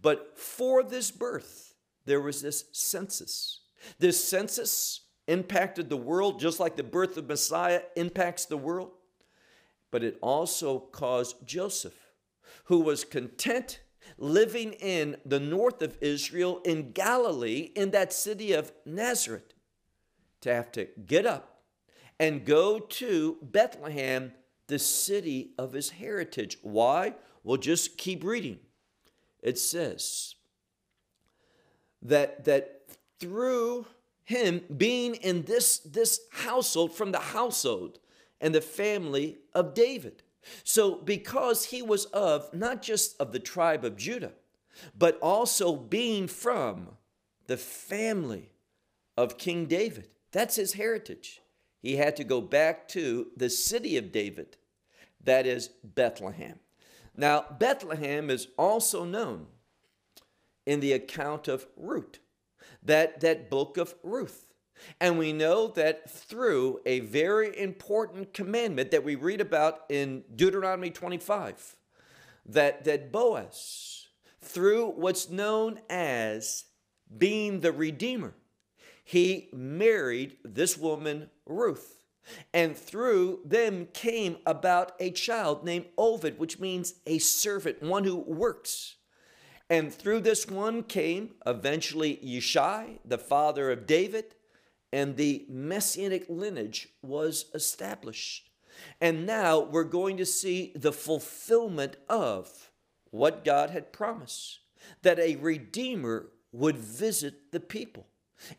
But 0.00 0.38
for 0.38 0.82
this 0.82 1.10
birth, 1.10 1.74
there 2.04 2.20
was 2.20 2.42
this 2.42 2.66
census. 2.72 3.60
This 3.98 4.22
census 4.22 5.00
impacted 5.26 5.88
the 5.88 5.96
world 5.96 6.40
just 6.40 6.60
like 6.60 6.76
the 6.76 6.82
birth 6.82 7.16
of 7.16 7.28
Messiah 7.28 7.82
impacts 7.96 8.44
the 8.44 8.56
world. 8.56 8.90
But 9.90 10.04
it 10.04 10.18
also 10.20 10.78
caused 10.78 11.46
Joseph, 11.46 12.12
who 12.64 12.80
was 12.80 13.04
content 13.04 13.80
living 14.16 14.72
in 14.74 15.16
the 15.24 15.40
north 15.40 15.80
of 15.80 15.96
Israel 16.00 16.60
in 16.64 16.92
Galilee, 16.92 17.70
in 17.74 17.90
that 17.92 18.12
city 18.12 18.52
of 18.52 18.72
Nazareth, 18.84 19.54
to 20.40 20.54
have 20.54 20.70
to 20.72 20.88
get 21.06 21.26
up 21.26 21.62
and 22.18 22.44
go 22.44 22.78
to 22.78 23.38
Bethlehem, 23.42 24.32
the 24.66 24.78
city 24.78 25.52
of 25.58 25.72
his 25.72 25.90
heritage. 25.90 26.58
Why? 26.62 27.14
Well, 27.44 27.56
just 27.56 27.96
keep 27.96 28.24
reading. 28.24 28.58
It 29.42 29.58
says 29.58 30.34
that, 32.02 32.44
that 32.44 32.82
through 33.20 33.86
him 34.24 34.62
being 34.76 35.14
in 35.14 35.42
this, 35.42 35.78
this 35.78 36.20
household, 36.32 36.92
from 36.92 37.12
the 37.12 37.18
household 37.18 37.98
and 38.40 38.54
the 38.54 38.60
family 38.60 39.38
of 39.54 39.74
David. 39.74 40.22
So, 40.64 40.96
because 40.96 41.66
he 41.66 41.82
was 41.82 42.06
of 42.06 42.52
not 42.54 42.82
just 42.82 43.20
of 43.20 43.32
the 43.32 43.38
tribe 43.38 43.84
of 43.84 43.96
Judah, 43.96 44.32
but 44.96 45.18
also 45.20 45.76
being 45.76 46.26
from 46.26 46.96
the 47.46 47.56
family 47.56 48.52
of 49.16 49.38
King 49.38 49.66
David, 49.66 50.08
that's 50.32 50.56
his 50.56 50.74
heritage. 50.74 51.40
He 51.80 51.96
had 51.96 52.16
to 52.16 52.24
go 52.24 52.40
back 52.40 52.88
to 52.88 53.28
the 53.36 53.50
city 53.50 53.96
of 53.96 54.12
David, 54.12 54.56
that 55.22 55.46
is 55.46 55.68
Bethlehem. 55.82 56.58
Now, 57.16 57.44
Bethlehem 57.58 58.30
is 58.30 58.48
also 58.56 59.04
known 59.04 59.46
in 60.66 60.80
the 60.80 60.92
account 60.92 61.48
of 61.48 61.66
Ruth, 61.76 62.18
that, 62.82 63.20
that 63.20 63.50
book 63.50 63.76
of 63.76 63.94
Ruth. 64.02 64.46
And 65.00 65.18
we 65.18 65.32
know 65.32 65.68
that 65.68 66.08
through 66.08 66.80
a 66.86 67.00
very 67.00 67.58
important 67.58 68.32
commandment 68.32 68.90
that 68.92 69.04
we 69.04 69.16
read 69.16 69.40
about 69.40 69.80
in 69.88 70.24
Deuteronomy 70.34 70.90
25, 70.90 71.76
that, 72.46 72.84
that 72.84 73.10
Boaz, 73.10 74.06
through 74.40 74.90
what's 74.90 75.28
known 75.28 75.80
as 75.90 76.64
being 77.16 77.60
the 77.60 77.72
Redeemer, 77.72 78.34
he 79.08 79.48
married 79.54 80.36
this 80.44 80.76
woman, 80.76 81.30
Ruth. 81.46 82.04
And 82.52 82.76
through 82.76 83.40
them 83.42 83.88
came 83.94 84.36
about 84.44 84.92
a 85.00 85.10
child 85.12 85.64
named 85.64 85.86
Obed, 85.96 86.38
which 86.38 86.60
means 86.60 86.92
a 87.06 87.16
servant, 87.16 87.82
one 87.82 88.04
who 88.04 88.16
works. 88.16 88.96
And 89.70 89.90
through 89.90 90.20
this 90.20 90.46
one 90.46 90.82
came 90.82 91.36
eventually 91.46 92.20
Yeshai, 92.22 92.98
the 93.02 93.16
father 93.16 93.70
of 93.70 93.86
David, 93.86 94.34
and 94.92 95.16
the 95.16 95.46
messianic 95.48 96.26
lineage 96.28 96.90
was 97.00 97.46
established. 97.54 98.50
And 99.00 99.24
now 99.24 99.58
we're 99.58 99.84
going 99.84 100.18
to 100.18 100.26
see 100.26 100.70
the 100.76 100.92
fulfillment 100.92 101.96
of 102.10 102.70
what 103.10 103.42
God 103.42 103.70
had 103.70 103.90
promised 103.90 104.58
that 105.00 105.18
a 105.18 105.36
redeemer 105.36 106.26
would 106.52 106.76
visit 106.76 107.52
the 107.52 107.60
people 107.60 108.06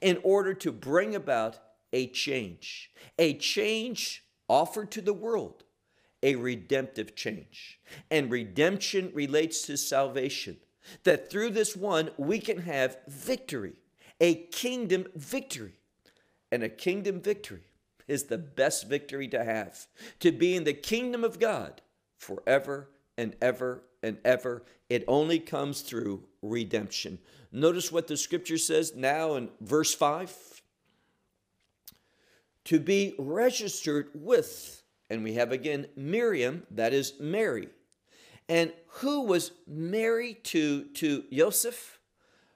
in 0.01 0.19
order 0.23 0.53
to 0.53 0.71
bring 0.71 1.15
about 1.15 1.59
a 1.93 2.07
change, 2.07 2.91
a 3.17 3.33
change 3.33 4.23
offered 4.47 4.91
to 4.91 5.01
the 5.01 5.13
world, 5.13 5.63
a 6.21 6.35
redemptive 6.35 7.15
change. 7.15 7.79
And 8.11 8.31
redemption 8.31 9.11
relates 9.13 9.61
to 9.63 9.77
salvation, 9.77 10.57
that 11.03 11.29
through 11.29 11.51
this 11.51 11.75
one 11.75 12.09
we 12.17 12.39
can 12.39 12.61
have 12.61 12.97
victory, 13.07 13.73
a 14.19 14.35
kingdom 14.35 15.07
victory. 15.15 15.73
And 16.51 16.63
a 16.63 16.69
kingdom 16.69 17.21
victory 17.21 17.61
is 18.07 18.23
the 18.23 18.39
best 18.39 18.87
victory 18.87 19.27
to 19.27 19.43
have, 19.43 19.85
to 20.19 20.31
be 20.31 20.55
in 20.55 20.63
the 20.63 20.73
kingdom 20.73 21.23
of 21.23 21.39
God 21.39 21.81
forever 22.17 22.89
and 23.17 23.35
ever 23.39 23.83
and 24.01 24.17
ever. 24.25 24.63
It 24.89 25.03
only 25.07 25.39
comes 25.39 25.81
through 25.81 26.23
redemption. 26.41 27.19
Notice 27.51 27.91
what 27.91 28.07
the 28.07 28.17
scripture 28.17 28.57
says 28.57 28.95
now 28.95 29.35
in 29.35 29.49
verse 29.59 29.93
5 29.93 30.61
to 32.65 32.79
be 32.79 33.15
registered 33.17 34.09
with, 34.13 34.83
and 35.09 35.23
we 35.23 35.33
have 35.33 35.51
again 35.51 35.87
Miriam, 35.95 36.63
that 36.69 36.93
is 36.93 37.13
Mary. 37.19 37.69
And 38.47 38.71
who 38.87 39.21
was 39.21 39.51
Mary 39.67 40.35
to, 40.43 40.83
to 40.85 41.23
Joseph? 41.31 41.99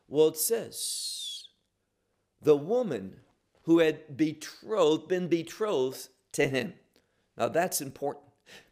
Well, 0.07 0.27
it 0.27 0.38
says 0.38 1.47
the 2.41 2.55
woman 2.55 3.17
who 3.63 3.79
had 3.79 4.15
betrothed, 4.15 5.07
been 5.07 5.27
betrothed 5.27 6.09
to 6.33 6.47
him. 6.47 6.73
Now 7.38 7.47
that's 7.47 7.81
important. 7.81 8.25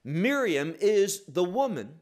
Miriam 0.04 0.76
is 0.80 1.24
the 1.28 1.44
woman 1.44 2.02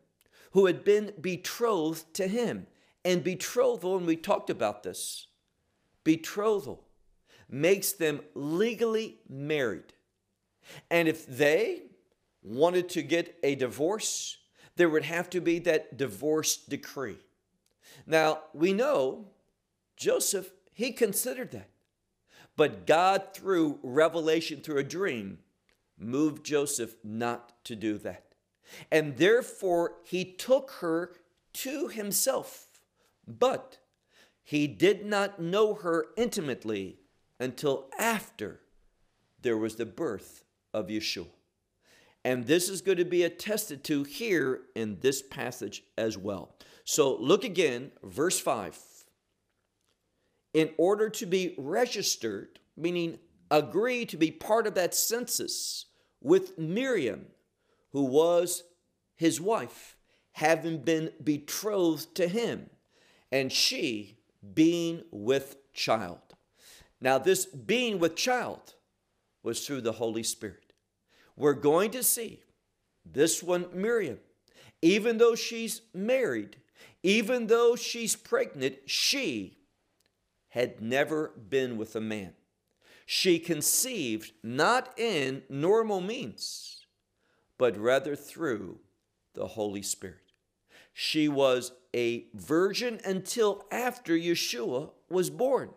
who 0.51 0.65
had 0.65 0.83
been 0.83 1.13
betrothed 1.21 2.13
to 2.15 2.27
him. 2.27 2.67
And 3.05 3.23
betrothal, 3.23 3.97
and 3.97 4.05
we 4.05 4.15
talked 4.15 4.49
about 4.49 4.83
this, 4.83 5.27
betrothal 6.03 6.85
makes 7.49 7.93
them 7.93 8.21
legally 8.35 9.19
married. 9.27 9.93
And 10.91 11.07
if 11.07 11.25
they 11.25 11.83
wanted 12.43 12.89
to 12.89 13.01
get 13.01 13.37
a 13.43 13.55
divorce, 13.55 14.37
there 14.75 14.89
would 14.89 15.05
have 15.05 15.29
to 15.31 15.41
be 15.41 15.59
that 15.59 15.97
divorce 15.97 16.57
decree. 16.57 17.17
Now, 18.05 18.39
we 18.53 18.73
know 18.73 19.27
Joseph, 19.97 20.51
he 20.71 20.91
considered 20.91 21.51
that. 21.51 21.69
But 22.55 22.85
God, 22.85 23.33
through 23.33 23.79
revelation, 23.83 24.61
through 24.61 24.79
a 24.79 24.83
dream, 24.83 25.39
moved 25.97 26.45
Joseph 26.45 26.95
not 27.03 27.63
to 27.65 27.75
do 27.75 27.97
that. 27.99 28.35
And 28.91 29.17
therefore, 29.17 29.95
he 30.05 30.23
took 30.23 30.71
her 30.79 31.13
to 31.53 31.87
himself. 31.87 32.68
But 33.29 33.77
he 34.43 34.65
did 34.67 35.05
not 35.05 35.39
know 35.39 35.75
her 35.75 36.07
intimately 36.17 36.97
until 37.39 37.89
after 37.99 38.61
there 39.41 39.57
was 39.57 39.75
the 39.75 39.85
birth 39.85 40.43
of 40.73 40.87
Yeshua. 40.87 41.27
And 42.25 42.47
this 42.47 42.67
is 42.67 42.81
going 42.81 42.97
to 42.97 43.05
be 43.05 43.23
attested 43.23 43.83
to 43.85 44.03
here 44.03 44.61
in 44.75 44.97
this 44.99 45.21
passage 45.21 45.83
as 45.97 46.17
well. 46.17 46.55
So 46.83 47.15
look 47.15 47.43
again, 47.43 47.91
verse 48.03 48.39
5. 48.39 48.77
In 50.53 50.71
order 50.77 51.09
to 51.11 51.25
be 51.25 51.53
registered, 51.57 52.59
meaning 52.75 53.19
agree 53.51 54.05
to 54.05 54.17
be 54.17 54.31
part 54.31 54.67
of 54.67 54.73
that 54.73 54.95
census 54.95 55.85
with 56.21 56.57
Miriam, 56.57 57.27
who 57.91 58.03
was 58.03 58.63
his 59.15 59.39
wife, 59.39 59.95
having 60.33 60.79
been 60.79 61.11
betrothed 61.23 62.15
to 62.15 62.27
him, 62.27 62.69
and 63.31 63.51
she 63.51 64.17
being 64.53 65.03
with 65.11 65.57
child. 65.73 66.19
Now, 67.01 67.17
this 67.17 67.45
being 67.45 67.99
with 67.99 68.15
child 68.15 68.75
was 69.43 69.65
through 69.65 69.81
the 69.81 69.93
Holy 69.93 70.23
Spirit. 70.23 70.73
We're 71.35 71.53
going 71.53 71.91
to 71.91 72.03
see 72.03 72.41
this 73.05 73.41
one, 73.41 73.67
Miriam, 73.73 74.19
even 74.81 75.17
though 75.17 75.35
she's 75.35 75.81
married, 75.93 76.57
even 77.03 77.47
though 77.47 77.75
she's 77.75 78.15
pregnant, 78.15 78.77
she 78.85 79.57
had 80.49 80.81
never 80.81 81.31
been 81.49 81.77
with 81.77 81.95
a 81.95 82.01
man. 82.01 82.33
She 83.05 83.39
conceived 83.39 84.33
not 84.43 84.99
in 84.99 85.43
normal 85.49 86.01
means, 86.01 86.85
but 87.57 87.77
rather 87.77 88.15
through 88.15 88.79
the 89.33 89.47
Holy 89.47 89.81
Spirit. 89.81 90.28
She 91.01 91.29
was 91.29 91.71
a 91.95 92.25
virgin 92.33 92.99
until 93.05 93.63
after 93.71 94.17
Yeshua 94.17 94.89
was 95.09 95.29
born. 95.29 95.69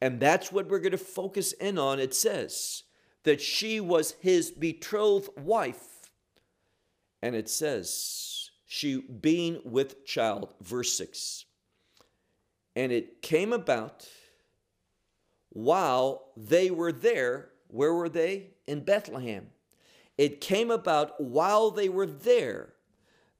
And 0.00 0.20
that's 0.20 0.50
what 0.50 0.68
we're 0.68 0.78
going 0.78 0.92
to 0.92 0.96
focus 0.96 1.52
in 1.52 1.76
on. 1.76 2.00
It 2.00 2.14
says 2.14 2.84
that 3.24 3.42
she 3.42 3.78
was 3.78 4.12
his 4.20 4.50
betrothed 4.50 5.28
wife. 5.36 6.10
And 7.20 7.36
it 7.36 7.50
says, 7.50 8.48
she 8.64 9.02
being 9.02 9.60
with 9.66 10.06
child, 10.06 10.54
verse 10.62 10.94
6. 10.94 11.44
And 12.74 12.90
it 12.90 13.20
came 13.20 13.52
about 13.52 14.08
while 15.50 16.32
they 16.38 16.70
were 16.70 16.92
there. 16.92 17.50
Where 17.66 17.92
were 17.92 18.08
they? 18.08 18.54
In 18.66 18.80
Bethlehem. 18.80 19.48
It 20.16 20.40
came 20.40 20.70
about 20.70 21.20
while 21.20 21.70
they 21.70 21.90
were 21.90 22.06
there 22.06 22.72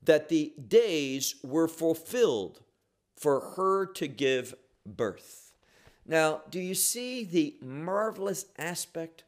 that 0.02 0.28
the 0.28 0.54
days 0.68 1.36
were 1.42 1.68
fulfilled 1.68 2.62
for 3.16 3.40
her 3.56 3.86
to 3.86 4.06
give 4.06 4.54
birth. 4.86 5.52
Now, 6.06 6.42
do 6.48 6.60
you 6.60 6.74
see 6.74 7.24
the 7.24 7.56
marvelous 7.60 8.46
aspect 8.56 9.24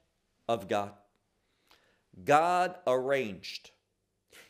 of 0.48 0.68
God? 0.68 0.92
God 2.24 2.76
arranged. 2.86 3.70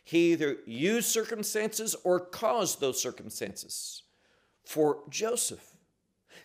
He 0.05 0.33
either 0.33 0.59
used 0.67 1.09
circumstances 1.09 1.97
or 2.05 2.21
caused 2.21 2.81
those 2.81 3.01
circumstances 3.01 4.03
for 4.65 5.03
Joseph 5.09 5.77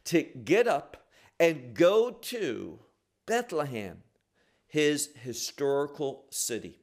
to 0.06 0.24
get 0.24 0.68
up 0.68 1.08
and 1.40 1.74
go 1.74 2.12
to 2.12 2.80
Bethlehem, 3.26 4.04
his 4.68 5.10
historical 5.22 6.26
city, 6.30 6.80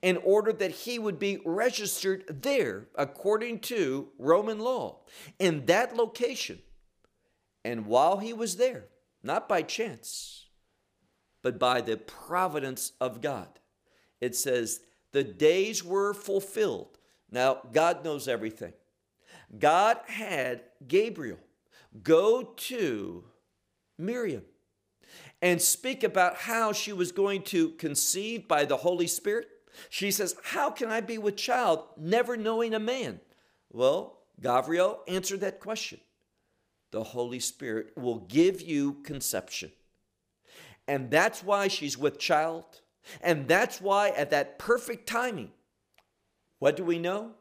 in 0.00 0.16
order 0.18 0.52
that 0.52 0.70
he 0.70 0.98
would 0.98 1.18
be 1.18 1.40
registered 1.44 2.24
there 2.42 2.88
according 2.94 3.60
to 3.60 4.08
Roman 4.18 4.58
law 4.58 5.00
in 5.38 5.66
that 5.66 5.96
location 5.96 6.60
and 7.64 7.86
while 7.86 8.18
he 8.18 8.32
was 8.32 8.56
there, 8.56 8.86
not 9.22 9.48
by 9.48 9.62
chance, 9.62 10.46
but 11.42 11.58
by 11.58 11.80
the 11.80 11.96
providence 11.96 12.92
of 13.00 13.20
God, 13.20 13.48
it 14.20 14.34
says, 14.34 14.80
the 15.12 15.24
days 15.24 15.84
were 15.84 16.14
fulfilled. 16.14 16.98
Now, 17.30 17.58
God 17.72 18.04
knows 18.04 18.28
everything. 18.28 18.72
God 19.58 19.98
had 20.06 20.62
Gabriel 20.86 21.38
go 22.02 22.42
to 22.42 23.24
Miriam 23.98 24.42
and 25.42 25.60
speak 25.60 26.02
about 26.02 26.36
how 26.36 26.72
she 26.72 26.92
was 26.92 27.12
going 27.12 27.42
to 27.42 27.70
conceive 27.70 28.48
by 28.48 28.64
the 28.64 28.78
Holy 28.78 29.06
Spirit, 29.06 29.48
She 29.88 30.10
says, 30.10 30.36
How 30.42 30.70
can 30.70 30.90
I 30.90 31.00
be 31.00 31.18
with 31.18 31.36
child, 31.36 31.84
never 31.96 32.36
knowing 32.36 32.74
a 32.74 32.78
man? 32.78 33.20
Well, 33.70 34.18
Gabriel 34.40 35.00
answered 35.08 35.40
that 35.40 35.60
question. 35.60 36.00
The 36.90 37.02
Holy 37.02 37.40
Spirit 37.40 37.92
will 37.96 38.18
give 38.18 38.60
you 38.60 38.94
conception. 39.02 39.72
And 40.86 41.10
that's 41.10 41.42
why 41.42 41.68
she's 41.68 41.96
with 41.96 42.18
child. 42.18 42.64
And 43.20 43.48
that's 43.48 43.80
why, 43.80 44.10
at 44.10 44.30
that 44.30 44.58
perfect 44.58 45.08
timing, 45.08 45.52
what 46.58 46.76
do 46.76 46.84
we 46.84 46.98
know? 46.98 47.32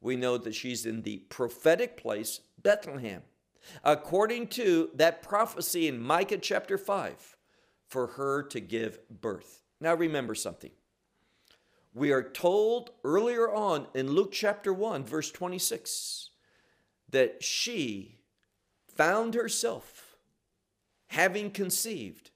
We 0.00 0.16
know 0.16 0.36
that 0.38 0.54
she's 0.54 0.84
in 0.84 1.02
the 1.02 1.18
prophetic 1.28 1.96
place, 1.96 2.40
Bethlehem, 2.60 3.22
according 3.84 4.48
to 4.48 4.90
that 4.94 5.22
prophecy 5.22 5.88
in 5.88 6.00
Micah 6.00 6.38
chapter 6.38 6.76
5, 6.76 7.36
for 7.88 8.08
her 8.08 8.42
to 8.44 8.60
give 8.60 8.98
birth. 9.08 9.62
Now 9.80 9.94
remember 9.94 10.34
something. 10.34 10.70
We 11.94 12.10
are 12.10 12.22
told 12.22 12.90
earlier 13.04 13.52
on 13.52 13.86
in 13.94 14.12
Luke 14.12 14.32
chapter 14.32 14.72
1, 14.72 15.04
verse 15.04 15.30
26, 15.30 16.30
that 17.10 17.42
she 17.42 18.18
found 18.88 19.34
herself 19.34 20.16
having 21.08 21.50
conceived 21.50 22.30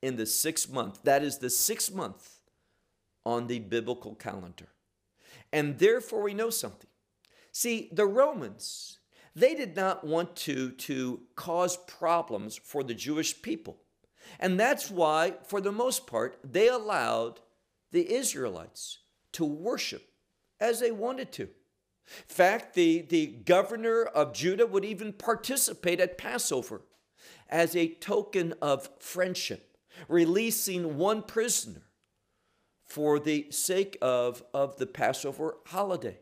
in 0.00 0.16
the 0.16 0.24
sixth 0.26 0.72
month. 0.72 1.02
That 1.04 1.22
is 1.22 1.38
the 1.38 1.50
sixth 1.50 1.94
month 1.94 2.40
on 3.26 3.46
the 3.46 3.58
biblical 3.58 4.14
calendar. 4.14 4.68
And 5.52 5.78
therefore, 5.78 6.22
we 6.22 6.34
know 6.34 6.50
something. 6.50 6.88
See, 7.52 7.90
the 7.92 8.06
Romans, 8.06 8.98
they 9.36 9.54
did 9.54 9.76
not 9.76 10.04
want 10.04 10.34
to, 10.36 10.70
to 10.70 11.20
cause 11.36 11.76
problems 11.76 12.56
for 12.56 12.82
the 12.82 12.94
Jewish 12.94 13.40
people. 13.42 13.76
And 14.40 14.58
that's 14.58 14.90
why, 14.90 15.34
for 15.44 15.60
the 15.60 15.72
most 15.72 16.06
part, 16.06 16.38
they 16.42 16.68
allowed 16.68 17.40
the 17.94 18.12
Israelites 18.12 18.98
to 19.32 19.44
worship 19.44 20.02
as 20.60 20.80
they 20.80 20.90
wanted 20.90 21.30
to. 21.32 21.42
In 21.44 22.28
fact, 22.28 22.74
the, 22.74 23.02
the 23.02 23.26
governor 23.26 24.02
of 24.02 24.34
Judah 24.34 24.66
would 24.66 24.84
even 24.84 25.12
participate 25.12 26.00
at 26.00 26.18
Passover 26.18 26.82
as 27.48 27.76
a 27.76 27.94
token 27.94 28.52
of 28.60 28.90
friendship, 28.98 29.78
releasing 30.08 30.98
one 30.98 31.22
prisoner 31.22 31.82
for 32.84 33.20
the 33.20 33.46
sake 33.50 33.96
of, 34.02 34.42
of 34.52 34.76
the 34.76 34.86
Passover 34.86 35.56
holiday, 35.66 36.18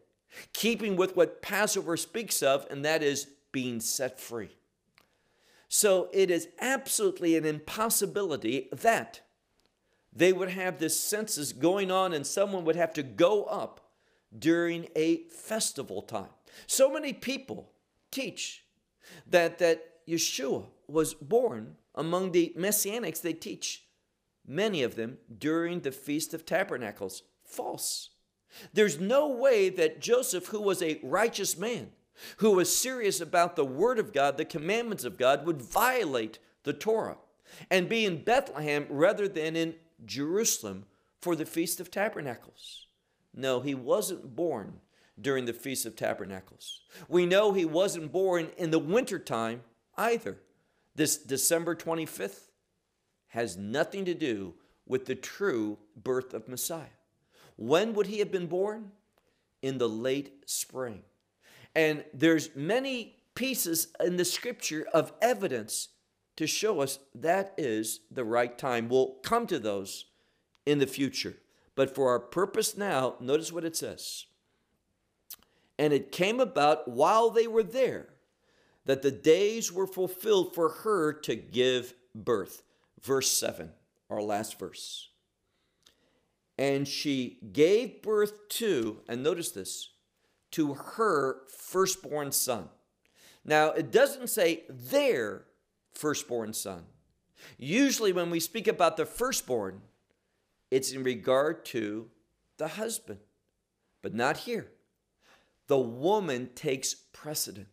keeping 0.52 0.94
with 0.94 1.16
what 1.16 1.40
Passover 1.40 1.96
speaks 1.96 2.42
of, 2.42 2.66
and 2.70 2.84
that 2.84 3.02
is 3.02 3.28
being 3.50 3.80
set 3.80 4.20
free. 4.20 4.50
So 5.68 6.10
it 6.12 6.30
is 6.30 6.48
absolutely 6.60 7.34
an 7.36 7.46
impossibility 7.46 8.68
that 8.72 9.22
they 10.12 10.32
would 10.32 10.50
have 10.50 10.78
this 10.78 10.98
census 10.98 11.52
going 11.52 11.90
on 11.90 12.12
and 12.12 12.26
someone 12.26 12.64
would 12.64 12.76
have 12.76 12.92
to 12.94 13.02
go 13.02 13.44
up 13.44 13.80
during 14.36 14.88
a 14.94 15.24
festival 15.28 16.02
time. 16.02 16.30
So 16.66 16.92
many 16.92 17.12
people 17.12 17.72
teach 18.10 18.64
that, 19.26 19.58
that 19.58 20.06
Yeshua 20.06 20.66
was 20.86 21.14
born 21.14 21.76
among 21.94 22.32
the 22.32 22.54
Messianics, 22.56 23.20
they 23.20 23.32
teach 23.32 23.84
many 24.46 24.82
of 24.82 24.96
them 24.96 25.18
during 25.38 25.80
the 25.80 25.92
Feast 25.92 26.34
of 26.34 26.46
Tabernacles. 26.46 27.22
False. 27.44 28.10
There's 28.72 28.98
no 28.98 29.28
way 29.28 29.68
that 29.70 30.00
Joseph, 30.00 30.48
who 30.48 30.60
was 30.60 30.82
a 30.82 31.00
righteous 31.02 31.56
man, 31.56 31.90
who 32.38 32.52
was 32.52 32.74
serious 32.74 33.20
about 33.20 33.56
the 33.56 33.64
Word 33.64 33.98
of 33.98 34.12
God, 34.12 34.36
the 34.36 34.44
commandments 34.44 35.04
of 35.04 35.18
God, 35.18 35.46
would 35.46 35.60
violate 35.60 36.38
the 36.64 36.72
Torah 36.72 37.18
and 37.70 37.88
be 37.88 38.04
in 38.04 38.22
Bethlehem 38.22 38.86
rather 38.88 39.28
than 39.28 39.56
in 39.56 39.74
Jerusalem 40.04 40.86
for 41.20 41.36
the 41.36 41.46
Feast 41.46 41.80
of 41.80 41.90
Tabernacles. 41.90 42.86
No, 43.34 43.60
he 43.60 43.74
wasn't 43.74 44.36
born 44.36 44.80
during 45.20 45.44
the 45.44 45.52
Feast 45.52 45.86
of 45.86 45.96
Tabernacles. 45.96 46.80
We 47.08 47.26
know 47.26 47.52
he 47.52 47.64
wasn't 47.64 48.12
born 48.12 48.50
in 48.56 48.70
the 48.70 48.78
wintertime 48.78 49.62
either. 49.96 50.38
This 50.94 51.16
December 51.16 51.74
25th 51.74 52.48
has 53.28 53.56
nothing 53.56 54.04
to 54.04 54.14
do 54.14 54.54
with 54.86 55.06
the 55.06 55.14
true 55.14 55.78
birth 55.96 56.34
of 56.34 56.48
Messiah. 56.48 56.98
When 57.56 57.94
would 57.94 58.06
he 58.06 58.18
have 58.18 58.30
been 58.30 58.46
born? 58.46 58.92
In 59.62 59.78
the 59.78 59.88
late 59.88 60.42
spring. 60.46 61.02
And 61.74 62.04
there's 62.12 62.54
many 62.56 63.16
pieces 63.34 63.88
in 64.00 64.16
the 64.16 64.24
scripture 64.24 64.86
of 64.92 65.12
evidence 65.22 65.88
to 66.36 66.46
show 66.46 66.80
us 66.80 66.98
that 67.14 67.54
is 67.58 68.00
the 68.10 68.24
right 68.24 68.56
time. 68.56 68.88
We'll 68.88 69.16
come 69.22 69.46
to 69.48 69.58
those 69.58 70.06
in 70.64 70.78
the 70.78 70.86
future. 70.86 71.36
But 71.74 71.94
for 71.94 72.10
our 72.10 72.20
purpose 72.20 72.76
now, 72.76 73.16
notice 73.20 73.52
what 73.52 73.64
it 73.64 73.76
says. 73.76 74.26
And 75.78 75.92
it 75.92 76.12
came 76.12 76.40
about 76.40 76.88
while 76.88 77.30
they 77.30 77.46
were 77.46 77.62
there 77.62 78.08
that 78.84 79.02
the 79.02 79.10
days 79.10 79.72
were 79.72 79.86
fulfilled 79.86 80.54
for 80.54 80.68
her 80.68 81.12
to 81.12 81.34
give 81.34 81.94
birth. 82.14 82.62
Verse 83.00 83.30
7, 83.30 83.70
our 84.10 84.22
last 84.22 84.58
verse. 84.58 85.08
And 86.58 86.86
she 86.86 87.38
gave 87.52 88.02
birth 88.02 88.48
to, 88.50 89.00
and 89.08 89.22
notice 89.22 89.50
this, 89.50 89.90
to 90.52 90.74
her 90.74 91.42
firstborn 91.48 92.32
son. 92.32 92.68
Now, 93.44 93.70
it 93.70 93.90
doesn't 93.90 94.28
say 94.28 94.64
their 94.68 95.46
firstborn 95.94 96.52
son. 96.52 96.84
Usually, 97.58 98.12
when 98.12 98.30
we 98.30 98.40
speak 98.40 98.68
about 98.68 98.96
the 98.96 99.06
firstborn, 99.06 99.82
it's 100.70 100.92
in 100.92 101.02
regard 101.02 101.64
to 101.66 102.08
the 102.56 102.68
husband, 102.68 103.20
but 104.00 104.14
not 104.14 104.38
here. 104.38 104.68
The 105.66 105.78
woman 105.78 106.50
takes 106.54 106.94
precedent. 106.94 107.68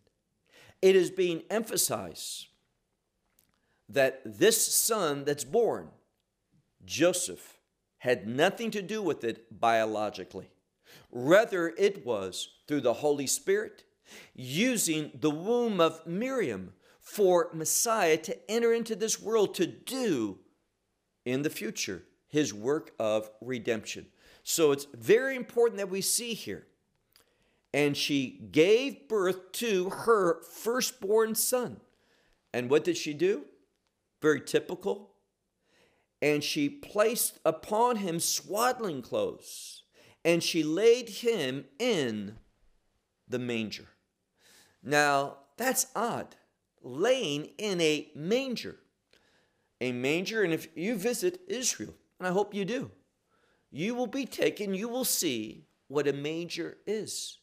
It 0.81 0.95
is 0.95 1.09
being 1.09 1.43
emphasized 1.49 2.47
that 3.89 4.21
this 4.25 4.65
son 4.65 5.25
that's 5.25 5.43
born, 5.43 5.89
Joseph, 6.85 7.57
had 7.99 8.27
nothing 8.27 8.71
to 8.71 8.81
do 8.81 9.01
with 9.01 9.23
it 9.23 9.59
biologically. 9.59 10.49
Rather, 11.11 11.73
it 11.77 12.05
was 12.05 12.49
through 12.67 12.81
the 12.81 12.93
Holy 12.93 13.27
Spirit 13.27 13.83
using 14.33 15.11
the 15.19 15.29
womb 15.29 15.81
of 15.81 16.05
Miriam 16.07 16.73
for 17.09 17.49
Messiah 17.53 18.17
to 18.17 18.51
enter 18.51 18.71
into 18.71 18.95
this 18.95 19.19
world 19.19 19.55
to 19.55 19.65
do 19.65 20.37
in 21.25 21.41
the 21.41 21.49
future 21.49 22.03
his 22.27 22.53
work 22.53 22.91
of 22.99 23.31
redemption. 23.41 24.05
So 24.43 24.71
it's 24.71 24.85
very 24.93 25.35
important 25.35 25.77
that 25.79 25.89
we 25.89 26.01
see 26.01 26.35
here. 26.35 26.67
And 27.73 27.97
she 27.97 28.47
gave 28.51 29.07
birth 29.07 29.51
to 29.53 29.89
her 29.89 30.43
firstborn 30.43 31.33
son. 31.33 31.81
And 32.53 32.69
what 32.69 32.83
did 32.83 32.95
she 32.95 33.13
do? 33.15 33.45
Very 34.21 34.41
typical. 34.41 35.15
And 36.21 36.43
she 36.43 36.69
placed 36.69 37.39
upon 37.43 37.97
him 37.97 38.19
swaddling 38.19 39.01
clothes, 39.01 39.83
and 40.23 40.43
she 40.43 40.63
laid 40.63 41.09
him 41.09 41.65
in 41.79 42.35
the 43.27 43.39
manger. 43.39 43.87
Now, 44.83 45.37
that's 45.57 45.87
odd 45.95 46.35
laying 46.81 47.45
in 47.57 47.81
a 47.81 48.09
manger. 48.15 48.77
A 49.81 49.91
manger, 49.91 50.43
and 50.43 50.53
if 50.53 50.67
you 50.75 50.95
visit 50.95 51.41
Israel, 51.47 51.93
and 52.19 52.27
I 52.27 52.31
hope 52.31 52.53
you 52.53 52.65
do, 52.65 52.91
you 53.71 53.95
will 53.95 54.07
be 54.07 54.25
taken, 54.25 54.73
you 54.73 54.89
will 54.89 55.05
see 55.05 55.65
what 55.87 56.07
a 56.07 56.13
manger 56.13 56.77
is. 56.85 57.37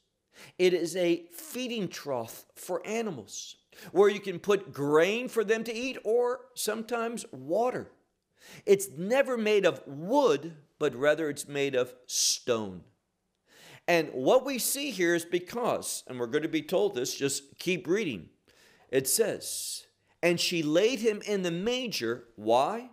It 0.58 0.74
is 0.74 0.96
a 0.96 1.24
feeding 1.32 1.88
trough 1.88 2.44
for 2.54 2.86
animals 2.86 3.56
where 3.92 4.08
you 4.08 4.20
can 4.20 4.38
put 4.38 4.72
grain 4.72 5.28
for 5.28 5.44
them 5.44 5.64
to 5.64 5.74
eat 5.74 5.98
or 6.04 6.40
sometimes 6.54 7.24
water. 7.32 7.90
It's 8.64 8.88
never 8.96 9.36
made 9.36 9.66
of 9.66 9.82
wood, 9.86 10.54
but 10.78 10.94
rather 10.94 11.28
it's 11.28 11.48
made 11.48 11.74
of 11.74 11.94
stone. 12.06 12.82
And 13.88 14.10
what 14.12 14.44
we 14.44 14.58
see 14.58 14.90
here 14.90 15.14
is 15.14 15.24
because, 15.24 16.02
and 16.06 16.18
we're 16.18 16.26
going 16.26 16.42
to 16.42 16.48
be 16.48 16.62
told 16.62 16.94
this, 16.94 17.14
just 17.14 17.58
keep 17.58 17.86
reading. 17.86 18.28
It 18.90 19.08
says, 19.08 19.86
and 20.22 20.40
she 20.40 20.62
laid 20.62 21.00
him 21.00 21.22
in 21.26 21.42
the 21.42 21.50
manger. 21.50 22.24
Why? 22.36 22.90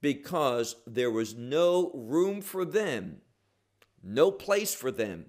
Because 0.00 0.76
there 0.86 1.10
was 1.10 1.34
no 1.34 1.90
room 1.94 2.40
for 2.40 2.64
them, 2.64 3.18
no 4.02 4.30
place 4.30 4.74
for 4.74 4.90
them 4.90 5.26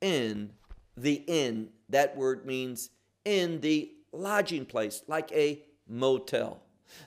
in 0.00 0.52
the 0.96 1.24
inn. 1.26 1.70
That 1.88 2.16
word 2.16 2.46
means 2.46 2.90
in 3.24 3.60
the 3.60 3.92
lodging 4.12 4.64
place, 4.64 5.02
like 5.06 5.30
a 5.32 5.62
motel. 5.88 6.62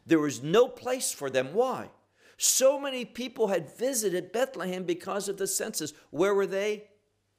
There 0.06 0.19
was 0.19 0.43
no 0.43 0.67
place 0.67 1.12
for 1.12 1.30
them. 1.30 1.54
Why? 1.54 1.89
So 2.38 2.80
many 2.80 3.06
people 3.06 3.48
had 3.48 3.78
visited 3.78 4.32
Bethlehem 4.32 4.84
because 4.84 5.30
of 5.30 5.38
the 5.38 5.48
census. 5.48 5.93
Where 6.12 6.34
were 6.34 6.48
they? 6.48 6.86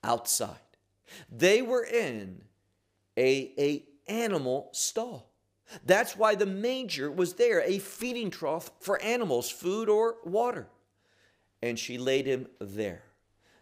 Outside. 0.03 0.57
They 1.31 1.63
were 1.63 1.85
in 1.85 2.43
a, 3.17 3.53
a 3.59 3.85
animal 4.09 4.69
stall. 4.73 5.31
That's 5.85 6.17
why 6.17 6.35
the 6.37 6.47
manger 6.47 7.11
was 7.11 7.35
there, 7.35 7.61
a 7.63 7.79
feeding 7.79 8.31
trough 8.31 8.71
for 8.81 9.03
animals, 9.03 9.51
food 9.51 9.89
or 9.89 10.17
water. 10.25 10.69
and 11.63 11.79
she 11.79 11.99
laid 11.99 12.27
him 12.27 12.47
there. 12.61 13.03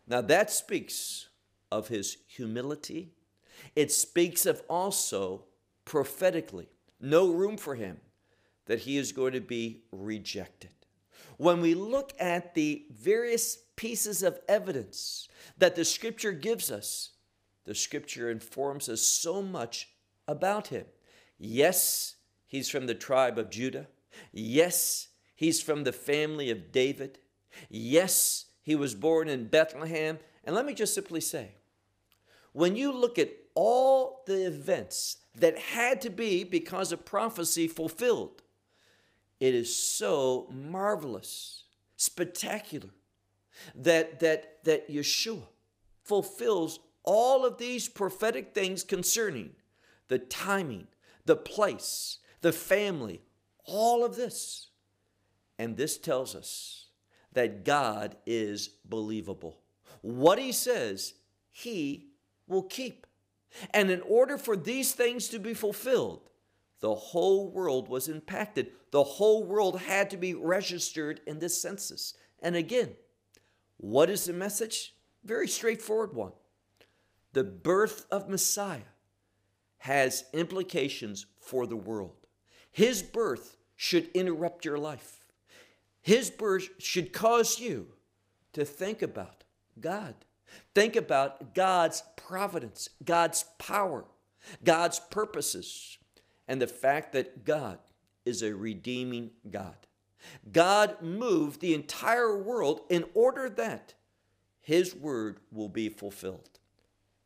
Now 0.07 0.21
that 0.21 0.51
speaks 0.51 1.29
of 1.71 1.89
his 1.89 2.19
humility. 2.27 3.13
It 3.75 3.91
speaks 3.91 4.47
of 4.47 4.63
also 4.69 5.45
prophetically, 5.85 6.69
no 7.01 7.31
room 7.31 7.57
for 7.57 7.75
him, 7.75 7.99
that 8.67 8.81
he 8.81 8.97
is 8.97 9.13
going 9.13 9.33
to 9.33 9.41
be 9.41 9.83
rejected. 9.93 10.71
When 11.37 11.61
we 11.61 11.75
look 11.75 12.13
at 12.21 12.55
the 12.55 12.87
various 12.91 13.59
pieces 13.77 14.23
of 14.23 14.39
evidence 14.49 15.29
that 15.59 15.75
the 15.75 15.85
scripture 15.85 16.33
gives 16.33 16.71
us, 16.71 17.11
the 17.65 17.75
scripture 17.75 18.31
informs 18.31 18.89
us 18.89 19.03
so 19.03 19.43
much 19.43 19.89
about 20.27 20.69
him. 20.69 20.87
Yes, 21.39 22.17
he's 22.47 22.69
from 22.69 22.87
the 22.87 22.95
tribe 22.95 23.39
of 23.39 23.51
Judah. 23.51 23.89
Yes, 24.33 25.09
he's 25.35 25.61
from 25.61 25.85
the 25.85 25.93
family 25.93 26.51
of 26.51 26.73
David. 26.73 27.19
Yes, 27.69 28.47
he 28.63 28.75
was 28.75 28.95
born 28.95 29.29
in 29.29 29.49
Bethlehem. 29.49 30.19
And 30.45 30.55
let 30.55 30.67
me 30.67 30.75
just 30.75 30.95
simply 30.95 31.21
say 31.21 31.53
when 32.53 32.77
you 32.77 32.93
look 32.93 33.19
at 33.19 33.31
all 33.55 34.23
the 34.27 34.47
events 34.47 35.19
that 35.37 35.59
had 35.59 36.01
to 36.03 36.11
be 36.11 36.45
because 36.45 36.93
of 36.93 37.05
prophecy 37.05 37.67
fulfilled, 37.69 38.43
it 39.41 39.55
is 39.55 39.75
so 39.75 40.49
marvelous, 40.51 41.65
spectacular 41.97 42.91
that, 43.75 44.21
that, 44.21 44.65
that 44.65 44.89
Yeshua 44.89 45.43
fulfills 46.03 46.81
all 47.03 47.45
of 47.45 47.59
these 47.59 47.89
prophetic 47.89 48.55
things 48.55 48.83
concerning 48.83 49.51
the 50.09 50.19
timing, 50.19 50.87
the 51.25 51.37
place, 51.37 52.19
the 52.41 52.53
family, 52.53 53.23
all 53.65 54.05
of 54.05 54.17
this. 54.17 54.69
And 55.59 55.77
this 55.77 55.99
tells 55.99 56.35
us 56.35 56.87
that 57.33 57.65
God 57.65 58.17
is 58.27 58.69
believable. 58.85 59.61
What 60.03 60.39
he 60.39 60.53
says, 60.53 61.15
he 61.51 62.09
will 62.47 62.63
keep. 62.63 63.07
And 63.73 63.91
in 63.91 64.01
order 64.03 64.37
for 64.37 64.57
these 64.57 64.93
things 64.93 65.29
to 65.29 65.39
be 65.39 65.55
fulfilled, 65.55 66.29
the 66.81 66.95
whole 66.95 67.51
world 67.51 67.89
was 67.89 68.09
impacted. 68.09 68.73
The 68.91 69.05
whole 69.05 69.45
world 69.45 69.81
had 69.81 70.11
to 70.11 70.17
be 70.17 70.35
registered 70.35 71.21
in 71.27 71.39
this 71.39 71.61
census. 71.61 72.15
And 72.43 72.57
again, 72.57 72.95
what 73.79 74.11
is 74.11 74.27
the 74.27 74.33
message? 74.33 74.95
Very 75.25 75.49
straightforward 75.49 76.15
one. 76.15 76.33
The 77.33 77.45
birth 77.45 78.07
of 78.11 78.29
Messiah 78.29 78.81
has 79.85 80.25
implications 80.33 81.27
for 81.39 81.67
the 81.67 81.77
world. 81.77 82.27
His 82.73 83.03
birth 83.03 83.59
should 83.77 84.09
interrupt 84.15 84.65
your 84.65 84.79
life. 84.79 85.27
His 86.01 86.31
birth 86.31 86.71
should 86.79 87.13
cause 87.13 87.61
you 87.61 87.89
to 88.55 88.65
think 88.65 89.03
about 89.03 89.45
God. 89.79 90.15
Think 90.75 90.97
about 90.97 91.55
God's 91.55 92.03
providence, 92.17 92.89
God's 93.05 93.45
power, 93.59 94.07
God's 94.65 95.01
purposes, 95.01 95.99
and 96.49 96.63
the 96.63 96.67
fact 96.67 97.13
that 97.13 97.45
God 97.45 97.79
is 98.25 98.43
a 98.43 98.55
redeeming 98.55 99.33
God. 99.51 99.87
God 100.51 101.03
moved 101.03 101.61
the 101.61 101.75
entire 101.75 102.35
world 102.35 102.81
in 102.89 103.05
order 103.13 103.51
that 103.51 103.93
His 104.63 104.95
word 104.95 105.41
will 105.53 105.69
be 105.69 105.91
fulfilled. 105.91 106.59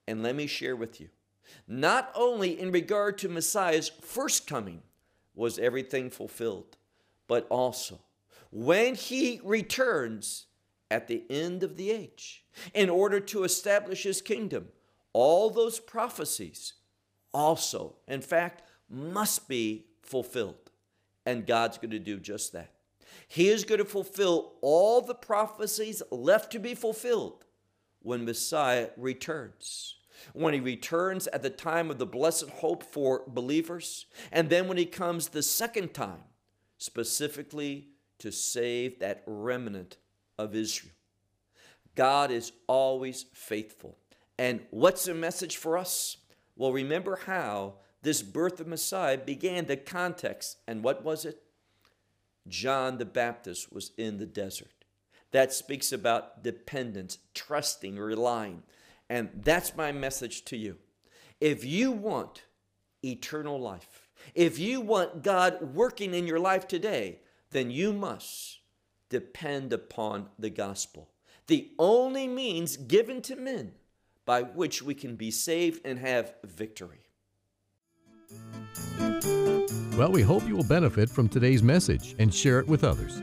And 0.09 0.25
let 0.25 0.35
me 0.35 0.49
share 0.49 0.75
with 0.75 1.01
you 1.01 1.11
not 1.67 2.11
only 2.15 2.59
in 2.59 2.73
regard 2.73 3.19
to 3.19 3.29
Messiah's 3.29 3.89
first 3.89 4.47
coming 4.47 4.83
was 5.35 5.59
everything 5.59 6.11
fulfilled, 6.11 6.77
but 7.27 7.47
also 7.49 8.01
when 8.51 8.95
He 8.95 9.41
returns 9.45 10.47
at 10.91 11.07
the 11.07 11.25
end 11.29 11.63
of 11.63 11.77
the 11.77 11.91
age 11.91 12.45
in 12.75 12.89
order 12.89 13.21
to 13.21 13.45
establish 13.45 14.05
His 14.05 14.23
kingdom, 14.23 14.69
all 15.13 15.51
those 15.51 15.79
prophecies 15.79 16.75
also, 17.33 17.97
in 18.07 18.23
fact, 18.23 18.63
must 18.89 19.49
be 19.49 19.87
fulfilled. 20.03 20.71
And 21.27 21.47
God's 21.47 21.77
going 21.77 21.91
to 21.91 21.99
do 21.99 22.19
just 22.19 22.53
that. 22.55 22.73
He 23.27 23.49
is 23.49 23.65
going 23.65 23.79
to 23.79 23.85
fulfill 23.85 24.55
all 24.63 25.03
the 25.03 25.15
prophecies 25.15 26.03
left 26.11 26.51
to 26.53 26.59
be 26.59 26.75
fulfilled 26.75 27.45
when 28.01 28.25
Messiah 28.25 28.89
returns. 28.97 29.97
When 30.33 30.55
he 30.55 30.61
returns 30.61 31.27
at 31.29 31.43
the 31.43 31.51
time 31.51 31.91
of 31.91 31.99
the 31.99 32.07
blessed 32.07 32.51
hope 32.51 32.83
for 32.83 33.23
believers, 33.27 34.07
and 34.33 34.51
then 34.51 34.69
when 34.69 34.77
he 34.77 34.87
comes 34.87 35.29
the 35.29 35.43
second 35.43 35.95
time, 35.95 36.25
specifically 36.79 37.89
to 38.19 38.31
save 38.31 38.99
that 38.99 39.23
remnant 39.27 39.97
of 40.39 40.55
Israel. 40.55 40.93
God 41.95 42.31
is 42.31 42.53
always 42.67 43.27
faithful. 43.33 43.99
And 44.39 44.61
what's 44.71 45.05
the 45.05 45.15
message 45.15 45.57
for 45.57 45.77
us? 45.77 46.17
Well, 46.57 46.73
remember 46.73 47.21
how 47.27 47.75
this 48.03 48.23
birth 48.23 48.61
of 48.61 48.69
Messiah 48.69 49.19
began 49.19 49.67
the 49.67 49.77
context. 49.77 50.59
And 50.69 50.85
what 50.85 51.05
was 51.05 51.25
it? 51.25 51.43
John 52.47 52.99
the 52.99 53.05
Baptist 53.05 53.73
was 53.73 53.91
in 53.99 54.19
the 54.19 54.27
desert. 54.27 54.71
That 55.33 55.53
speaks 55.53 55.93
about 55.93 56.43
dependence, 56.43 57.19
trusting, 57.35 57.99
relying. 57.99 58.63
And 59.09 59.31
that's 59.35 59.77
my 59.77 59.93
message 59.93 60.45
to 60.47 60.57
you. 60.57 60.77
If 61.41 61.65
you 61.65 61.91
want 61.93 62.45
eternal 63.05 63.61
life, 63.61 64.09
if 64.35 64.59
you 64.59 64.81
want 64.81 65.23
God 65.23 65.75
working 65.75 66.15
in 66.15 66.27
your 66.27 66.41
life 66.41 66.67
today, 66.67 67.21
then 67.51 67.71
you 67.71 67.93
must 67.93 68.59
depend 69.09 69.73
upon 69.73 70.29
the 70.39 70.51
gospel, 70.51 71.09
the 71.47 71.71
only 71.79 72.29
means 72.29 72.77
given 72.77 73.23
to 73.23 73.37
men 73.37 73.73
by 74.27 74.43
which 74.43 74.83
we 74.83 74.95
can 74.95 75.17
be 75.17 75.31
saved 75.31 75.81
and 75.87 75.99
have 75.99 76.35
victory. 76.45 77.01
Well, 79.97 80.13
we 80.13 80.23
hope 80.23 80.47
you 80.47 80.55
will 80.55 80.65
benefit 80.65 81.09
from 81.09 81.29
today's 81.29 81.63
message 81.63 82.15
and 82.19 82.33
share 82.33 82.61
it 82.61 82.69
with 82.69 82.85
others. 82.85 83.23